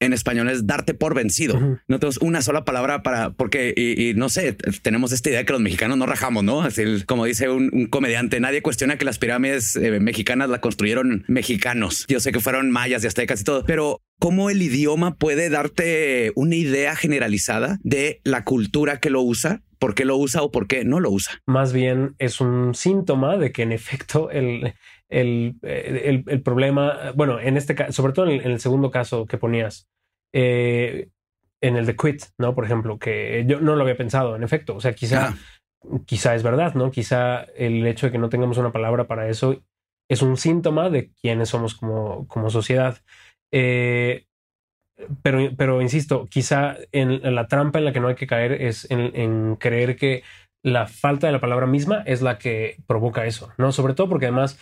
[0.00, 1.78] en español es darte por vencido.
[1.86, 5.60] No tenemos una sola palabra para, porque, y, no sé, tenemos esta idea que los
[5.60, 6.62] mexicanos no rajamos, ¿no?
[6.62, 12.06] Así, como dice un, comediante, nadie cuestiona que las pirámides eh, mexicanas la construyeron mexicanos.
[12.08, 16.32] Yo sé que fueron mayas y aztecas y todo, pero cómo el idioma puede darte
[16.34, 20.66] una idea generalizada de la cultura que lo usa por qué lo usa o por
[20.66, 21.40] qué no lo usa.
[21.46, 24.74] Más bien es un síntoma de que en efecto el,
[25.10, 29.38] el, el, el problema, bueno, en este caso, sobre todo en el, segundo caso que
[29.38, 29.88] ponías,
[30.32, 31.08] eh,
[31.60, 32.54] en el de quit, ¿no?
[32.54, 35.36] Por ejemplo, que yo no lo había pensado, en efecto, o sea, quizá,
[36.06, 36.90] quizá es verdad, ¿no?
[36.90, 39.62] Quizá el hecho de que no tengamos una palabra para eso
[40.08, 42.98] es un síntoma de quiénes somos como, como sociedad.
[43.52, 44.26] Eh,
[45.22, 48.90] pero, pero insisto, quizá en, la trampa en la que no hay que caer es
[48.90, 50.22] en, creer que
[50.62, 53.72] la falta de la palabra misma es la que provoca eso, ¿no?
[53.72, 54.58] Sobre todo porque además,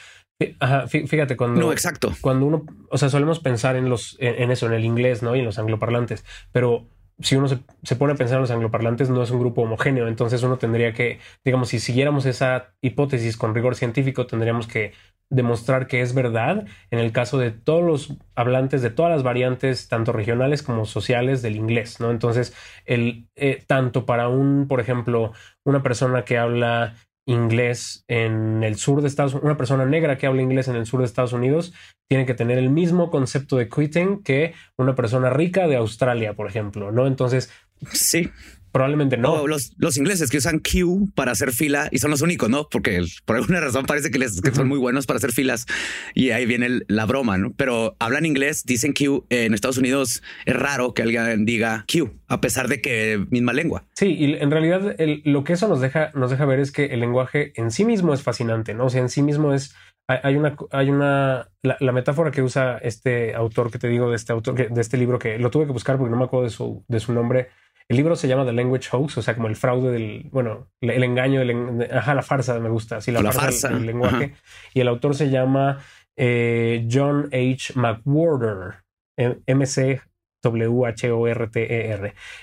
[0.88, 1.60] fíjate, cuando...
[1.60, 2.12] No, exacto.
[2.20, 5.34] Cuando uno, o sea, solemos pensar en, los, en, eso, en el inglés, ¿no?
[5.34, 6.86] Y en los angloparlantes, pero
[7.20, 10.06] si uno se, se, pone a pensar en los angloparlantes, no es un grupo homogéneo.
[10.06, 14.92] Entonces uno tendría que, digamos, si siguiéramos esa hipótesis con rigor científico, tendríamos que
[15.30, 19.88] demostrar que es verdad en el caso de todos los hablantes de todas las variantes,
[19.88, 22.10] tanto regionales como sociales del inglés, ¿no?
[22.10, 22.54] Entonces,
[22.86, 25.32] el, eh, tanto para un, por ejemplo,
[25.64, 26.94] una persona que habla
[27.28, 30.86] inglés en el sur de Estados Unidos, una persona negra que habla inglés en el
[30.86, 31.74] sur de Estados Unidos,
[32.08, 36.48] tiene que tener el mismo concepto de quitting que una persona rica de Australia, por
[36.48, 37.06] ejemplo, ¿no?
[37.06, 37.52] Entonces,
[37.92, 38.30] sí.
[38.72, 39.46] Probablemente no.
[39.46, 42.68] los, los, ingleses que usan Q para hacer fila y son los únicos, ¿no?
[42.68, 45.66] Porque por alguna razón parece que, les, son muy buenos para hacer filas
[46.14, 47.52] y ahí viene la broma, ¿no?
[47.56, 49.26] Pero hablan inglés, dicen Q.
[49.30, 53.84] En Estados Unidos es raro que alguien diga Q, a pesar de que misma lengua.
[53.94, 57.00] Sí, y en realidad lo que eso nos deja, nos deja ver es que el
[57.00, 58.86] lenguaje en sí mismo es fascinante, ¿no?
[58.86, 59.74] O sea, en sí mismo es
[60.08, 64.32] hay una, hay una, la, metáfora que usa este autor que te digo de este
[64.32, 66.82] autor, de este libro que lo tuve que buscar porque no me acuerdo de su,
[66.88, 67.48] de su nombre,
[67.88, 71.02] el libro se llama The Language Hoax, o sea, como el fraude del, bueno, el
[71.02, 74.34] engaño, el, ajá, la farsa, me gusta, sí, la, farsa, del lenguaje.
[74.74, 75.78] Y el autor se llama
[76.14, 77.72] eh, John H.
[77.74, 78.84] McWhorter,
[79.16, 80.04] M-C-W-H-O-R-T-E-R.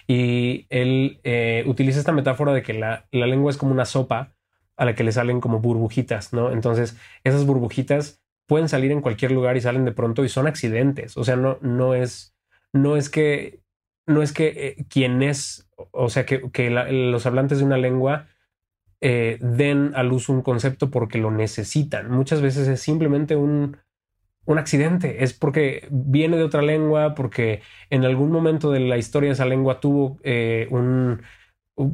[0.08, 4.34] Y él eh, utiliza esta metáfora de que la, la lengua es como una sopa
[4.78, 6.52] a la que le salen como burbujitas, ¿no?
[6.52, 11.18] Entonces, esas burbujitas pueden salir en cualquier lugar y salen de pronto y son accidentes.
[11.18, 12.36] O sea, no, no es,
[12.74, 13.60] no es que
[14.08, 18.28] no es que eh, quien es, o sea, que, los hablantes de una lengua
[19.02, 22.10] eh, den a luz un concepto porque lo necesitan.
[22.12, 23.78] Muchas veces es simplemente un,
[24.46, 29.32] un accidente, es porque viene de otra lengua, porque en algún momento de la historia
[29.32, 31.22] esa lengua tuvo eh, un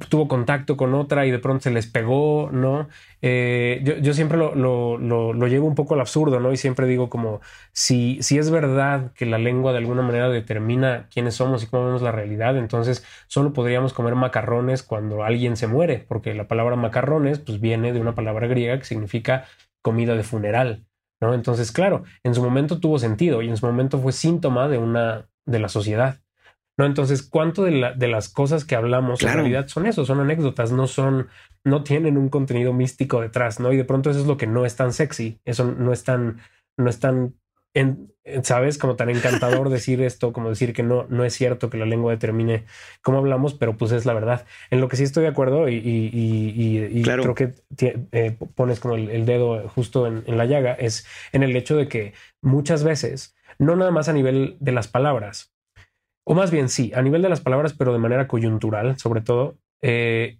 [0.10, 2.88] tuvo contacto con otra y de pronto se les pegó, ¿no?
[3.22, 6.52] Eh, yo, siempre lo, lo, llevo un poco al absurdo, ¿no?
[6.52, 11.08] Y siempre digo como, si, si es verdad que la lengua de alguna manera determina
[11.12, 15.66] quiénes somos y cómo vemos la realidad, entonces solo podríamos comer macarrones cuando alguien se
[15.66, 19.46] muere, porque la palabra macarrones pues viene de una palabra griega que significa
[19.82, 20.86] comida de funeral,
[21.20, 21.34] ¿no?
[21.34, 25.28] Entonces, claro, en su momento tuvo sentido y en su momento fue síntoma de una,
[25.48, 26.20] de la sociedad.
[26.78, 26.86] ¿No?
[26.86, 30.06] Entonces, ¿cuánto de, de las cosas que hablamos en realidad son eso?
[30.06, 31.28] Son anécdotas, no son,
[31.64, 33.72] no tienen un contenido místico detrás, ¿no?
[33.72, 36.40] Y de pronto eso es lo que no es tan sexy, eso no es tan,
[36.78, 37.36] no es tan,
[37.74, 38.14] en,
[38.44, 41.86] sabes, como tan encantador decir esto, como decir que no, no es cierto que la
[41.86, 42.66] lengua determine
[43.02, 44.46] cómo hablamos, pero pues es la verdad.
[44.70, 47.54] En lo que sí estoy de acuerdo y, y, creo que
[48.12, 51.88] eh, pones como el, dedo justo en, en la llaga es en el hecho de
[51.88, 55.51] que muchas veces, no nada más a nivel de las palabras,
[56.24, 59.58] o más bien sí, a nivel de las palabras, pero de manera coyuntural, sobre todo,
[59.82, 60.40] eh,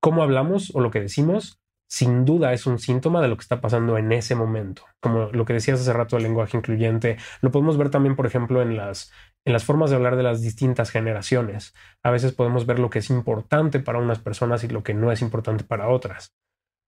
[0.00, 3.60] cómo hablamos o lo que decimos, sin duda es un síntoma de lo que está
[3.60, 4.82] pasando en ese momento.
[5.00, 8.60] Como lo que decías hace rato del lenguaje incluyente, lo podemos ver también, por ejemplo,
[8.60, 9.12] en las,
[9.44, 11.74] en las formas de hablar de las distintas generaciones.
[12.02, 15.12] A veces podemos ver lo que es importante para unas personas y lo que no
[15.12, 16.34] es importante para otras.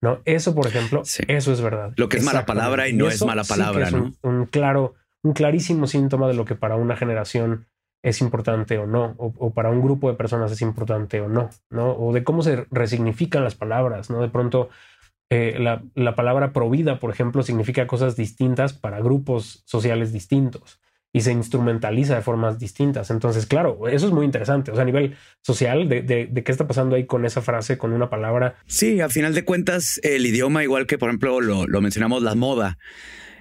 [0.01, 0.21] ¿no?
[0.25, 1.93] Eso, por ejemplo, eso es verdad.
[1.95, 3.87] Lo que es mala palabra y no es mala palabra.
[3.87, 7.67] es un, claro, un clarísimo síntoma de lo que para una generación
[8.01, 11.91] es importante o no, o, para un grupo de personas es importante o no, ¿no?
[11.91, 14.21] O de cómo se resignifican las palabras, ¿no?
[14.21, 14.69] De pronto,
[15.29, 20.79] eh, la, la, palabra provida, por ejemplo, significa cosas distintas para grupos sociales distintos
[21.11, 23.09] y se instrumentaliza de formas distintas.
[23.09, 24.71] Entonces, claro, eso es muy interesante.
[24.71, 27.77] O sea, a nivel social, de, de, de, qué está pasando ahí con esa frase,
[27.77, 28.55] con una palabra.
[28.65, 32.35] Sí, a final de cuentas, el idioma, igual que, por ejemplo, lo, lo mencionamos, la
[32.35, 32.77] moda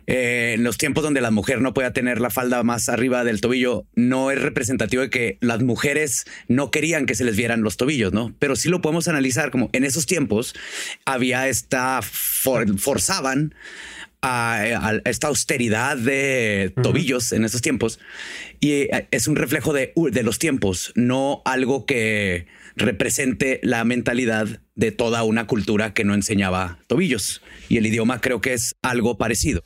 [0.09, 3.42] eh, en los tiempos donde la mujer no pueda tener la falda más arriba del
[3.42, 7.76] tobillo, no es representativo de que las mujeres no querían que se les vieran los
[7.76, 8.34] tobillos, ¿no?
[8.38, 10.54] Pero sí lo podemos analizar como en esos tiempos
[11.04, 13.54] había esta, forzaban
[14.22, 18.00] a, esta austeridad de tobillos en esos tiempos
[18.61, 22.46] y eh, es un reflejo de, de los tiempos, no algo que
[22.76, 27.42] represente la mentalidad de toda una cultura que no enseñaba tobillos.
[27.68, 29.64] Y el idioma creo que es algo parecido.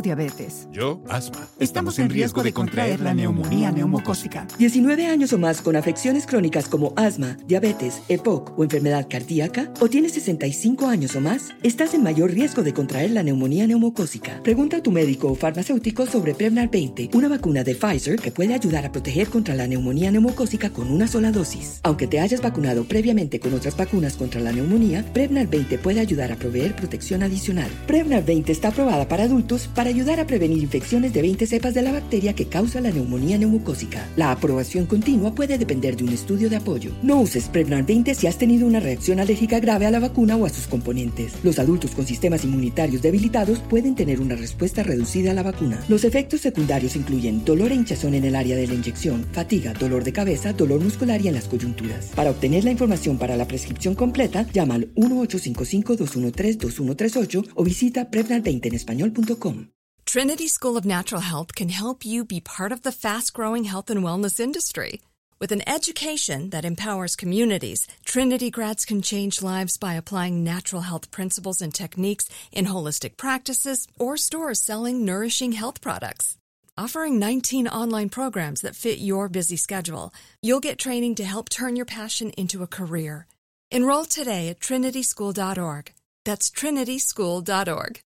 [0.00, 0.68] Diabetes.
[0.72, 1.46] Yo, asma.
[1.58, 4.46] Estamos en riesgo de contraer la neumonía neumocócica.
[4.58, 9.88] 19 años o más con afecciones crónicas como asma, diabetes, EPOC o enfermedad cardíaca, o
[9.88, 14.42] tienes 65 años o más, estás en mayor riesgo de contraer la neumonía neumocócica.
[14.42, 18.54] Pregunta a tu médico o farmacéutico sobre Prevnar 20, una vacuna de Pfizer que puede
[18.54, 21.80] ayudar a proteger contra la neumonía neumocócica con una sola dosis.
[21.82, 26.32] Aunque te hayas vacunado previamente con otras vacunas contra la neumonía, Prevnar 20 puede ayudar
[26.32, 27.70] a proveer protección adicional.
[27.86, 31.82] Prevnar 20 está aprobada para adultos para ayudar a prevenir infecciones de 20 cepas de
[31.82, 34.08] la bacteria que causa la neumonía neumocócica.
[34.16, 36.92] La aprobación continua puede depender de un estudio de apoyo.
[37.02, 40.46] No uses Prevnar 20 si has tenido una reacción alérgica grave a la vacuna o
[40.46, 41.34] a sus componentes.
[41.42, 45.82] Los adultos con sistemas inmunitarios debilitados pueden tener una respuesta reducida a la vacuna.
[45.88, 50.04] Los efectos secundarios incluyen dolor e hinchazón en el área de la inyección, fatiga, dolor
[50.04, 52.06] de cabeza, dolor muscular y en las coyunturas.
[52.14, 58.74] Para obtener la información para la prescripción completa, llama al 1-855-213-2138 o visita Prevnar20 en
[58.74, 59.79] español.com.
[60.10, 63.90] Trinity School of Natural Health can help you be part of the fast growing health
[63.90, 65.00] and wellness industry.
[65.38, 71.12] With an education that empowers communities, Trinity grads can change lives by applying natural health
[71.12, 76.36] principles and techniques in holistic practices or stores selling nourishing health products.
[76.76, 81.76] Offering 19 online programs that fit your busy schedule, you'll get training to help turn
[81.76, 83.28] your passion into a career.
[83.70, 85.92] Enroll today at trinityschool.org.
[86.24, 88.00] That's trinityschool.org.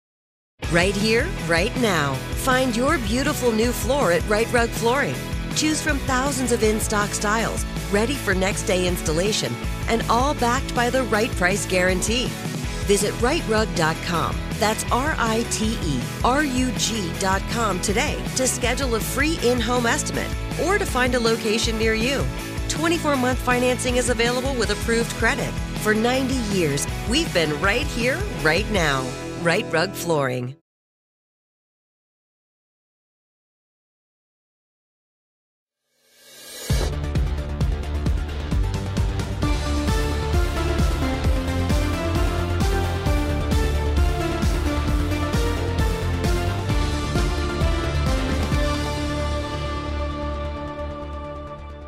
[0.74, 2.14] Right here, right now.
[2.42, 5.14] Find your beautiful new floor at Right Rug Flooring.
[5.54, 9.54] Choose from thousands of in stock styles, ready for next day installation,
[9.86, 12.26] and all backed by the right price guarantee.
[12.86, 14.36] Visit rightrug.com.
[14.58, 19.86] That's R I T E R U G.com today to schedule a free in home
[19.86, 20.30] estimate
[20.64, 22.24] or to find a location near you.
[22.68, 25.52] 24 month financing is available with approved credit.
[25.84, 29.06] For 90 years, we've been right here, right now.
[29.44, 30.56] Right Rug Flooring.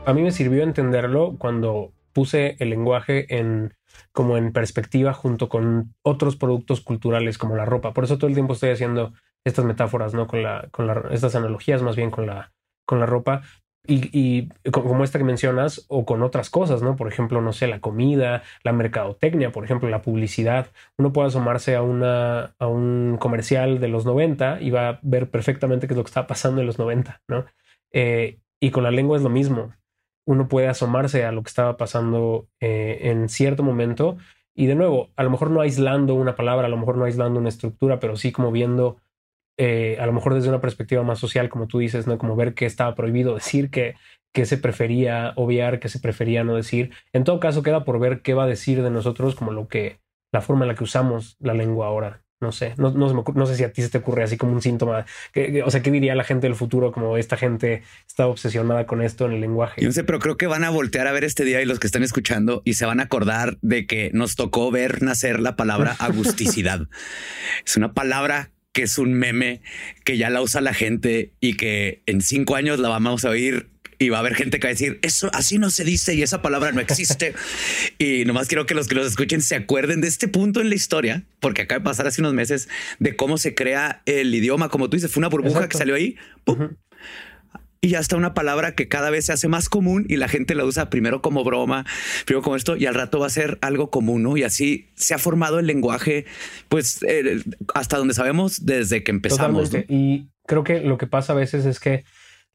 [0.05, 3.76] A mí me sirvió entenderlo cuando puse el lenguaje en
[4.17, 7.93] como en perspectiva junto con otros productos culturales como la ropa.
[7.93, 9.13] Por eso todo el tiempo estoy haciendo
[9.45, 10.27] estas metáforas, ¿no?
[10.27, 12.55] Con la, con la, estas analogías más bien con la,
[12.87, 13.43] con la ropa.
[13.87, 16.97] Y, y, como esta que mencionas, o con otras cosas, ¿no?
[16.97, 20.69] Por ejemplo, no sé, la comida, la mercadotecnia, por ejemplo, la publicidad.
[20.97, 25.31] Uno puede asomarse a, una, a un comercial de los 90 y va a ver
[25.31, 27.45] perfectamente qué es lo que está pasando en los 90, ¿no?
[27.93, 29.75] Eh, y con la lengua es lo mismo
[30.27, 34.19] uno puede asomarse a lo que estaba pasando eh, en cierto momento.
[34.55, 37.39] Y de nuevo, a lo mejor no aislando una palabra, a lo mejor no aislando
[37.41, 38.99] una estructura, pero sí como viendo,
[39.57, 42.19] eh, a lo mejor desde una perspectiva más social, como tú dices, ¿no?
[42.19, 43.95] Como ver qué estaba prohibido decir, qué,
[44.33, 46.93] qué se prefería obviar, qué se prefería no decir.
[47.13, 50.01] En todo caso, queda por ver qué va a decir de nosotros como lo que,
[50.33, 52.26] la forma en la que usamos la lengua ahora.
[52.39, 55.07] No sé, no, no, sé si a ti se te ocurre así como un síntoma.
[55.65, 59.25] o sea, ¿qué diría la gente del futuro como esta gente está obsesionada con esto
[59.25, 59.81] en el lenguaje?
[59.81, 61.79] Yo no sé, pero creo que van a voltear a ver este día y los
[61.79, 65.57] que están escuchando y se van a acordar de que nos tocó ver nacer la
[65.57, 66.89] palabra agusticidad.
[67.65, 69.63] es una palabra que es un meme
[70.05, 73.71] que ya la usa la gente y que en cinco años la vamos a oír
[73.99, 76.23] y va a haber gente que va a decir eso así no se dice y
[76.23, 77.35] esa palabra no existe.
[77.99, 80.75] y nomás quiero que los que los escuchen se acuerden de este punto en la
[80.75, 82.69] historia, porque acaba de pasar hace unos meses
[82.99, 84.69] de cómo se crea el idioma.
[84.69, 86.17] Como tú dices, fue una burbuja que salió ahí.
[87.81, 90.55] Y ya está una palabra que cada vez se hace más común y la gente
[90.55, 91.85] la usa primero como broma,
[92.25, 94.37] primero como esto y al rato va a ser algo común, ¿no?
[94.37, 96.25] Y así se ha formado el lenguaje,
[96.69, 97.43] pues eh,
[97.75, 99.71] hasta donde sabemos desde que empezamos.
[99.89, 102.05] Y creo que lo que pasa a veces es que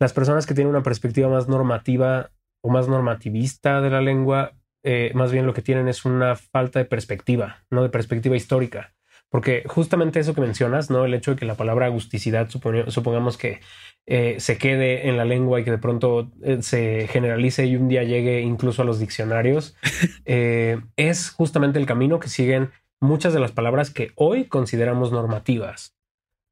[0.02, 2.32] las personas que tienen una perspectiva más normativa
[2.64, 6.80] o más normativista de la lengua, eh, más bien lo que tienen es una falta
[6.80, 8.96] de perspectiva, no de perspectiva histórica.
[9.30, 11.06] Porque justamente eso que mencionas, ¿no?
[11.06, 13.60] El hecho de que la palabra agusticidad, supongamos que
[14.08, 17.88] eh, se quede en la lengua y que de pronto eh, se generalice y un
[17.88, 19.78] día llegue incluso a los diccionarios,
[20.26, 25.96] es justamente el camino que siguen muchas de las palabras que hoy consideramos normativas.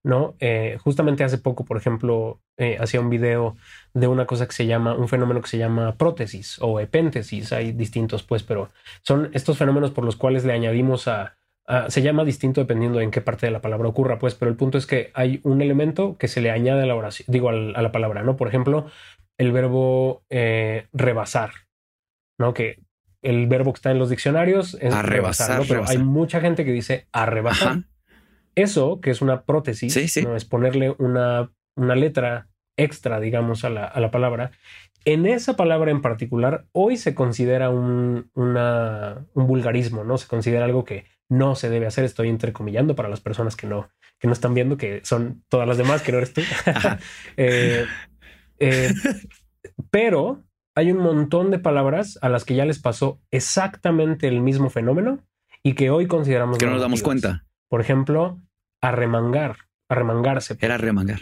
[0.04, 0.36] ¿No?
[0.39, 3.58] Eh, justamente hace poco, por ejemplo, eh, hacía un video
[3.93, 7.72] de una cosa que se llama, un fenómeno que se llama prótesis o epéntesis, hay
[7.72, 8.70] distintos pues, pero
[9.02, 11.36] son estos fenómenos por los cuales le añadimos a,
[11.89, 14.57] se llama distinto dependiendo de en qué parte de la palabra ocurra, pues, pero el
[14.57, 17.53] punto es que hay un elemento que se le añade a la oración, digo, a
[17.53, 18.38] la palabra, ¿no?
[18.38, 18.88] Por ejemplo,
[19.38, 21.52] el verbo eh, rebasar,
[22.40, 22.56] ¿no?
[22.56, 22.80] Que
[23.22, 25.65] el verbo que está en los diccionarios es rebasar, ¿no?
[25.68, 27.84] Pero hay mucha gente que dice arrebasar.
[28.56, 30.36] Eso, que es una prótesis, ¿no?
[30.36, 32.48] es ponerle una, una letra
[32.78, 34.52] extra, digamos, a la, a la, palabra.
[35.06, 40.18] En esa palabra en particular, hoy se considera un, una, un vulgarismo, ¿no?
[40.18, 42.06] Se considera algo que no se debe hacer.
[42.06, 43.90] Estoy entrecomillando para las personas que no,
[44.20, 46.42] que no están viendo, que son todas las demás, que no eres tú.
[47.38, 47.86] Eh,
[48.60, 48.94] eh,
[49.92, 50.44] pero
[50.76, 55.20] hay un montón de palabras a las que ya les pasó exactamente el mismo fenómeno
[55.64, 57.46] y que hoy consideramos que no nos damos cuenta.
[57.70, 58.41] Por ejemplo,
[58.82, 59.58] arremangar,
[59.90, 60.58] arremangarse.
[60.60, 61.22] Era arremangar.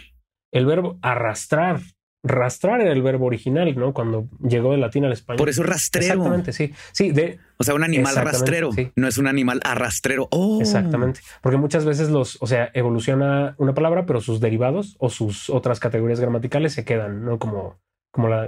[0.52, 1.80] El verbo arrastrar.
[2.24, 3.94] Rastrar era el verbo original, ¿no?
[3.94, 5.38] Cuando llegó de latín al español.
[5.38, 6.14] Por eso rastrero.
[6.14, 6.72] Exactamente, sí.
[6.90, 7.38] Sí, de.
[7.58, 8.70] O sea, un animal rastrero.
[8.96, 10.26] No es un animal arrastrero.
[10.32, 10.58] Oh.
[10.60, 11.20] Exactamente.
[11.42, 15.78] Porque muchas veces los, o sea, evoluciona una palabra, pero sus derivados o sus otras
[15.78, 17.38] categorías gramaticales se quedan, ¿no?
[17.38, 17.78] Como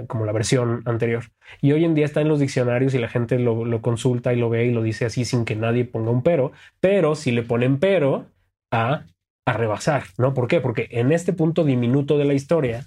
[0.07, 1.23] como la, rebelión anterior.
[1.61, 4.35] Y hoy en día está en los diccionarios y la gente lo, lo, consulta y
[4.35, 6.51] lo ve y lo dice así sin que nadie ponga un pero.
[6.81, 8.25] Pero si le ponen pero
[8.71, 9.05] a,
[9.47, 10.33] a rebasar, ¿no?
[10.33, 10.59] ¿Por qué?
[10.59, 12.85] Porque en este punto diminuto de la historia,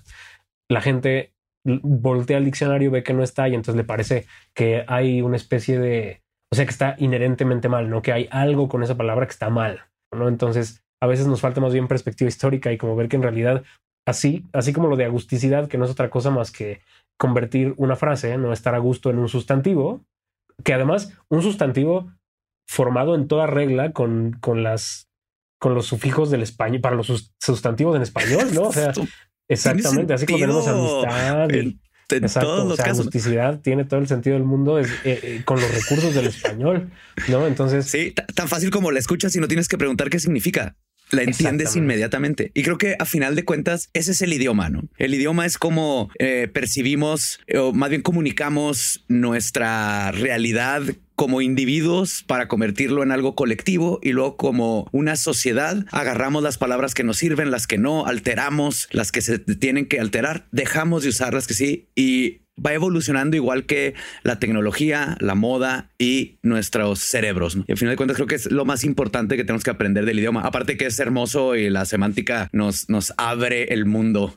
[0.69, 1.33] la gente
[1.65, 5.79] voltea al diccionario, ve que no está y entonces le parece que hay una especie
[5.79, 8.03] de, o sea, que está inherentemente mal, ¿no?
[8.03, 9.81] Que hay algo con esa palabra que está mal,
[10.13, 10.29] ¿no?
[10.29, 13.65] Entonces, a veces nos falta más bien perspectiva histórica y como ver que en realidad
[14.07, 16.81] así, así como lo de agusticidad, que no es otra cosa más que
[17.17, 20.05] convertir una frase, no estar a gusto en un sustantivo,
[20.63, 22.13] que además un sustantivo
[22.67, 25.09] formado en toda regla con, con las
[25.59, 28.65] con los sufijos del español para los sustantivos en español, ¿no?
[28.65, 28.93] O sea,
[29.49, 34.45] exactamente, así como tenemos amistad y, exacto, o sea, agusticidad tiene todo el sentido del
[34.45, 36.91] mundo es, eh, eh, con los recursos del español,
[37.29, 37.47] ¿no?
[37.47, 40.77] Entonces, sí, tan fácil como la escuchas y no tienes que preguntar qué significa
[41.15, 42.51] la entiendes inmediatamente.
[42.55, 44.83] Y creo que a final de cuentas, ese es el idioma, ¿no?
[44.99, 50.83] El idioma es como eh, percibimos, o más bien comunicamos nuestra realidad
[51.17, 56.95] como individuos para convertirlo en algo colectivo y luego como una sociedad agarramos las palabras
[56.95, 61.11] que nos sirven, las que no, alteramos las que se tienen que alterar, dejamos de
[61.11, 67.01] usar las que sí y va evolucionando igual que la tecnología, la moda y nuestros
[67.01, 67.57] cerebros.
[67.67, 70.05] Y al final de cuentas creo que es lo más importante que tenemos que aprender
[70.05, 70.43] del idioma.
[70.43, 74.35] Aparte que es hermoso y la semántica nos, nos abre el mundo.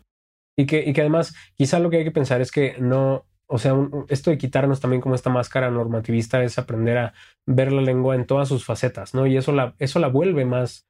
[0.57, 3.59] Y que, y que además quizá lo que hay que pensar es que no, o
[3.59, 3.75] sea,
[4.09, 7.13] esto de quitarnos también como esta máscara normativista es aprender a
[7.45, 9.27] ver la lengua en todas sus facetas, ¿no?
[9.27, 10.87] Y eso la, eso la vuelve más,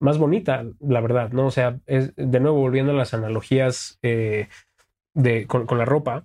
[0.00, 1.46] más bonita, la verdad, ¿no?
[1.46, 4.48] O sea, es, de nuevo volviendo a las analogías eh,
[5.12, 6.24] de, con, con la ropa,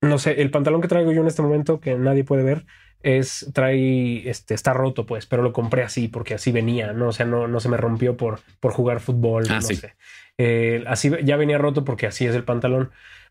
[0.00, 2.64] no sé, el pantalón que traigo yo en este momento, que nadie puede ver,
[3.02, 7.08] es, trae, este, está roto, pues, pero lo compré así porque así venía, ¿no?
[7.08, 9.94] O sea, no, no se me rompió por, por jugar fútbol, ah, no sé.
[10.38, 12.90] Eh, así ya venía roto porque así es el pantalón.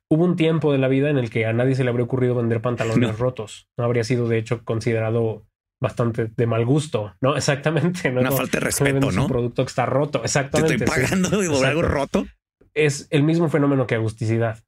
[0.10, 2.36] Hubo un tiempo de la vida en el que a nadie se le habría ocurrido
[2.36, 3.68] vender pantalones rotos.
[3.78, 5.46] No habría sido, de hecho, considerado
[5.82, 7.36] bastante de mal gusto, ¿no?
[7.38, 8.10] Exactamente.
[8.10, 9.24] Una falta de respeto, ¿no?
[9.24, 10.78] Un producto que está roto, exactamente.
[10.78, 12.28] Te estoy pagando por algo roto.
[12.74, 14.64] Es el mismo fenómeno que agusticidad.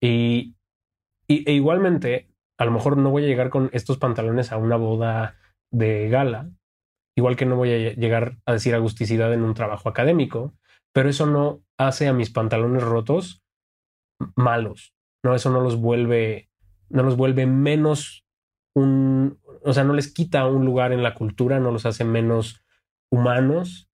[0.00, 0.55] Y
[1.28, 2.28] y, e igualmente,
[2.58, 5.36] a lo mejor no voy a llegar con estos pantalones a una boda
[5.70, 6.50] de gala,
[7.16, 10.54] igual que no voy a llegar a decir agusticidad en un trabajo académico,
[10.92, 13.42] pero eso no hace a mis pantalones rotos
[14.34, 14.94] malos,
[15.24, 16.48] no, eso no los vuelve,
[16.88, 18.24] no los vuelve menos
[18.74, 22.64] un, o sea, no les quita un lugar en la cultura, no los hace menos
[23.10, 23.85] humanos,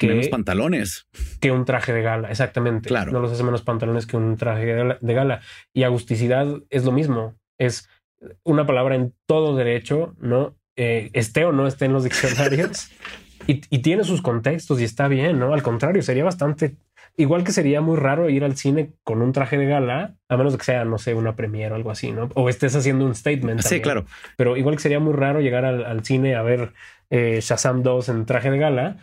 [0.00, 1.06] que menos pantalones
[1.40, 2.30] que un traje de gala.
[2.30, 2.88] Exactamente.
[2.88, 3.12] Claro.
[3.12, 4.66] No los hace menos pantalones que un traje
[5.00, 5.40] de gala.
[5.72, 7.36] Y agusticidad es lo mismo.
[7.58, 7.88] Es
[8.42, 10.56] una palabra en todo derecho, ¿no?
[10.76, 12.90] Eh, esté o no esté en los diccionarios
[13.46, 15.52] y, tiene sus contextos y está bien, ¿no?
[15.52, 16.76] Al contrario, sería bastante
[17.16, 20.56] igual que sería muy raro ir al cine con un traje de gala, a menos
[20.56, 22.30] que sea, no sé, una premiere o algo así, ¿no?
[22.34, 23.60] O estés haciendo un statement.
[23.60, 24.06] Sí, claro.
[24.36, 26.72] Pero igual que sería muy raro llegar al, cine a ver
[27.10, 28.96] eh, Shazam 2 en traje de gala,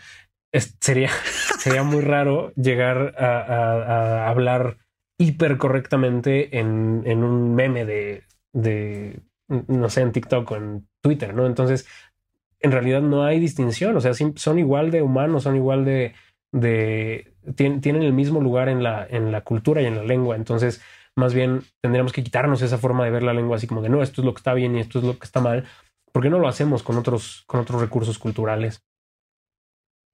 [0.62, 1.10] sería,
[1.60, 4.78] sería muy raro llegar a, hablar
[5.18, 8.24] hiper correctamente en, en un meme de,
[8.54, 11.46] de, no sé, en TikTok o en Twitter, ¿no?
[11.46, 11.88] Entonces,
[12.60, 16.14] en realidad no hay distinción, o sea, son igual de humanos, son igual de,
[17.56, 20.82] tienen, el mismo lugar en la, en la cultura y en la lengua, entonces
[21.16, 24.04] más bien tendríamos que quitarnos esa forma de ver la lengua así como de no,
[24.04, 25.66] esto es lo que está bien y esto es lo que está mal,
[26.12, 28.84] porque no lo hacemos con otros, con otros recursos culturales.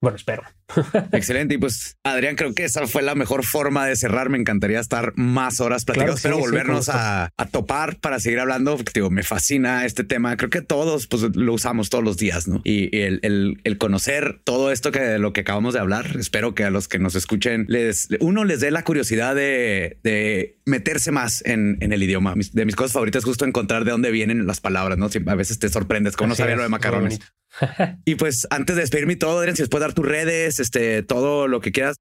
[0.04, 0.44] Bueno, espero.
[1.14, 1.56] Excelente.
[1.56, 4.28] Y pues, Adrián, creo que esa fue la mejor forma de cerrar.
[4.28, 8.76] Me encantaría estar más horas platicando, pero volvernos a, topar para seguir hablando.
[8.76, 10.36] Porque, digo, me fascina este tema.
[10.36, 12.60] Creo que todos pues, lo usamos todos los días, ¿no?
[12.66, 16.70] Y, el, conocer todo esto que de lo que acabamos de hablar, espero que a
[16.70, 22.04] los que nos escuchen, les uno les dé la curiosidad de, meterse más en, el
[22.04, 22.34] idioma.
[22.36, 25.08] de mis cosas favoritas es justo encontrar de dónde vienen las palabras, ¿no?
[25.28, 27.22] a veces te sorprendes, como no sabía lo de macarrones.
[28.06, 31.48] y pues antes de despedirme todo, Adrián, si les puedes dar tus redes, este, todo
[31.48, 31.98] lo que quieras.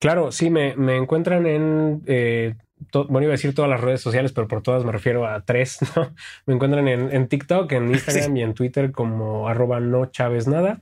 [0.00, 2.54] Claro, sí, me, me encuentran en, eh,
[2.92, 5.78] bueno, iba a decir todas las redes sociales, pero por todas me refiero a tres,
[5.96, 6.14] ¿no?
[6.46, 10.80] Me encuentran en, en TikTok, en Instagram y en Twitter como arroba no Chávez nada.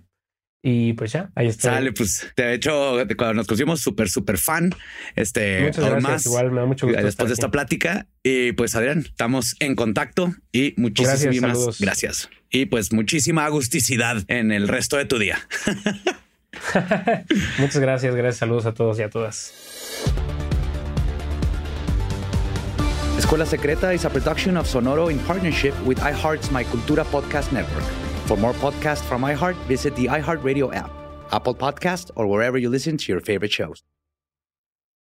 [0.66, 1.74] Y pues ya, ahí está.
[1.74, 4.70] Sale, pues de hecho, cuando nos conocimos, súper, súper fan.
[5.14, 7.02] Este, Muchas gracias, más, igual me da mucho gusto.
[7.02, 8.06] Después de esta plática.
[8.22, 12.30] Y pues, Adrián, estamos en contacto y muchísimas gracias, gracias.
[12.54, 15.40] Y pues muchísima agusticidad en el resto de tu día.
[17.58, 19.52] Muchas gracias, gracias, saludos a todos y a todas.
[23.18, 27.82] Escuela Secreta is a production of Sonoro in partnership with iHeart's My Cultura podcast network.
[28.26, 30.92] For more podcasts from iHeart, visit the iHeartRadio app,
[31.32, 33.82] Apple Podcast, or wherever you listen to your favorite shows.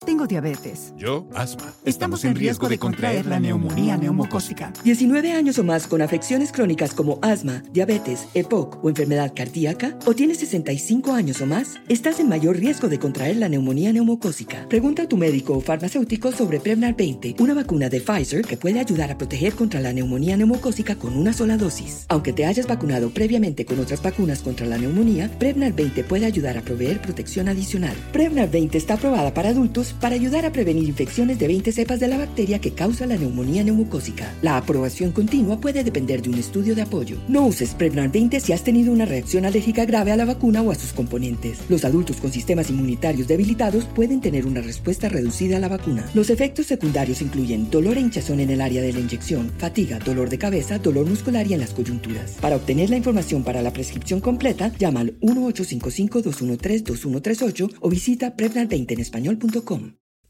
[0.05, 0.93] Tengo diabetes.
[0.99, 1.73] Yo, asma.
[1.87, 4.71] Estamos en riesgo de contraer la neumonía neumocócica.
[4.85, 10.15] 19 años o más con afecciones crónicas como asma, diabetes, EPOC o enfermedad cardíaca, o
[10.15, 14.69] tienes 65 años o más, estás en mayor riesgo de contraer la neumonía neumocócica.
[14.69, 18.81] Pregunta a tu médico o farmacéutico sobre Prevnar 20, una vacuna de Pfizer que puede
[18.81, 22.05] ayudar a proteger contra la neumonía neumocócica con una sola dosis.
[22.09, 26.59] Aunque te hayas vacunado previamente con otras vacunas contra la neumonía, Prevnar 20 puede ayudar
[26.59, 27.97] a proveer protección adicional.
[28.13, 32.09] Prevnar 20 está aprobada para adultos para ayudar a prevenir infecciones de 20 cepas de
[32.09, 34.33] la bacteria que causa la neumonía neumocócica.
[34.43, 37.17] La aprobación continua puede depender de un estudio de apoyo.
[37.29, 40.71] No uses Prevnar 20 si has tenido una reacción alérgica grave a la vacuna o
[40.71, 41.59] a sus componentes.
[41.69, 46.09] Los adultos con sistemas inmunitarios debilitados pueden tener una respuesta reducida a la vacuna.
[46.15, 50.31] Los efectos secundarios incluyen dolor e hinchazón en el área de la inyección, fatiga, dolor
[50.31, 52.33] de cabeza, dolor muscular y en las coyunturas.
[52.41, 59.01] Para obtener la información para la prescripción completa, llama al 1-855-213-2138 o visita Prevnar20 en
[59.01, 59.84] español.com.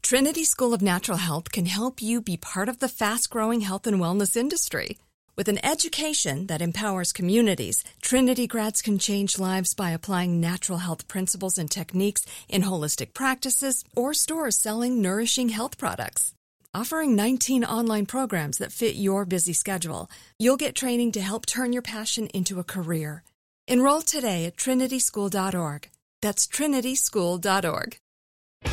[0.05, 3.87] Trinity School of Natural Health can help you be part of the fast growing health
[3.87, 4.99] and wellness industry.
[5.35, 11.07] With an education that empowers communities, Trinity grads can change lives by applying natural health
[11.07, 16.35] principles and techniques in holistic practices or stores selling nourishing health products.
[16.71, 20.07] Offering 19 online programs that fit your busy schedule,
[20.37, 23.23] you'll get training to help turn your passion into a career.
[23.67, 25.89] Enroll today at trinityschool.org.
[26.21, 27.97] That's trinityschool.org.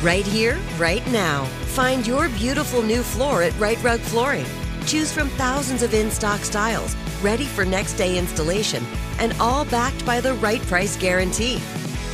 [0.01, 1.45] Right here, right now.
[1.75, 4.45] Find your beautiful new floor at Right Rug Flooring.
[4.85, 8.83] Choose from thousands of in stock styles, ready for next day installation,
[9.19, 11.57] and all backed by the right price guarantee.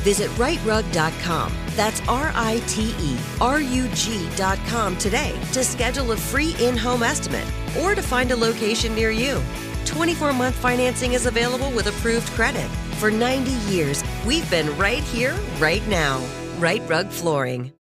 [0.03, 1.51] Visit rightrug.com.
[1.75, 7.03] That's R I T E R U G.com today to schedule a free in home
[7.03, 7.47] estimate
[7.81, 9.41] or to find a location near you.
[9.85, 12.67] 24 month financing is available with approved credit.
[12.99, 16.21] For 90 years, we've been right here, right now.
[16.59, 17.71] Right Rug Flooring.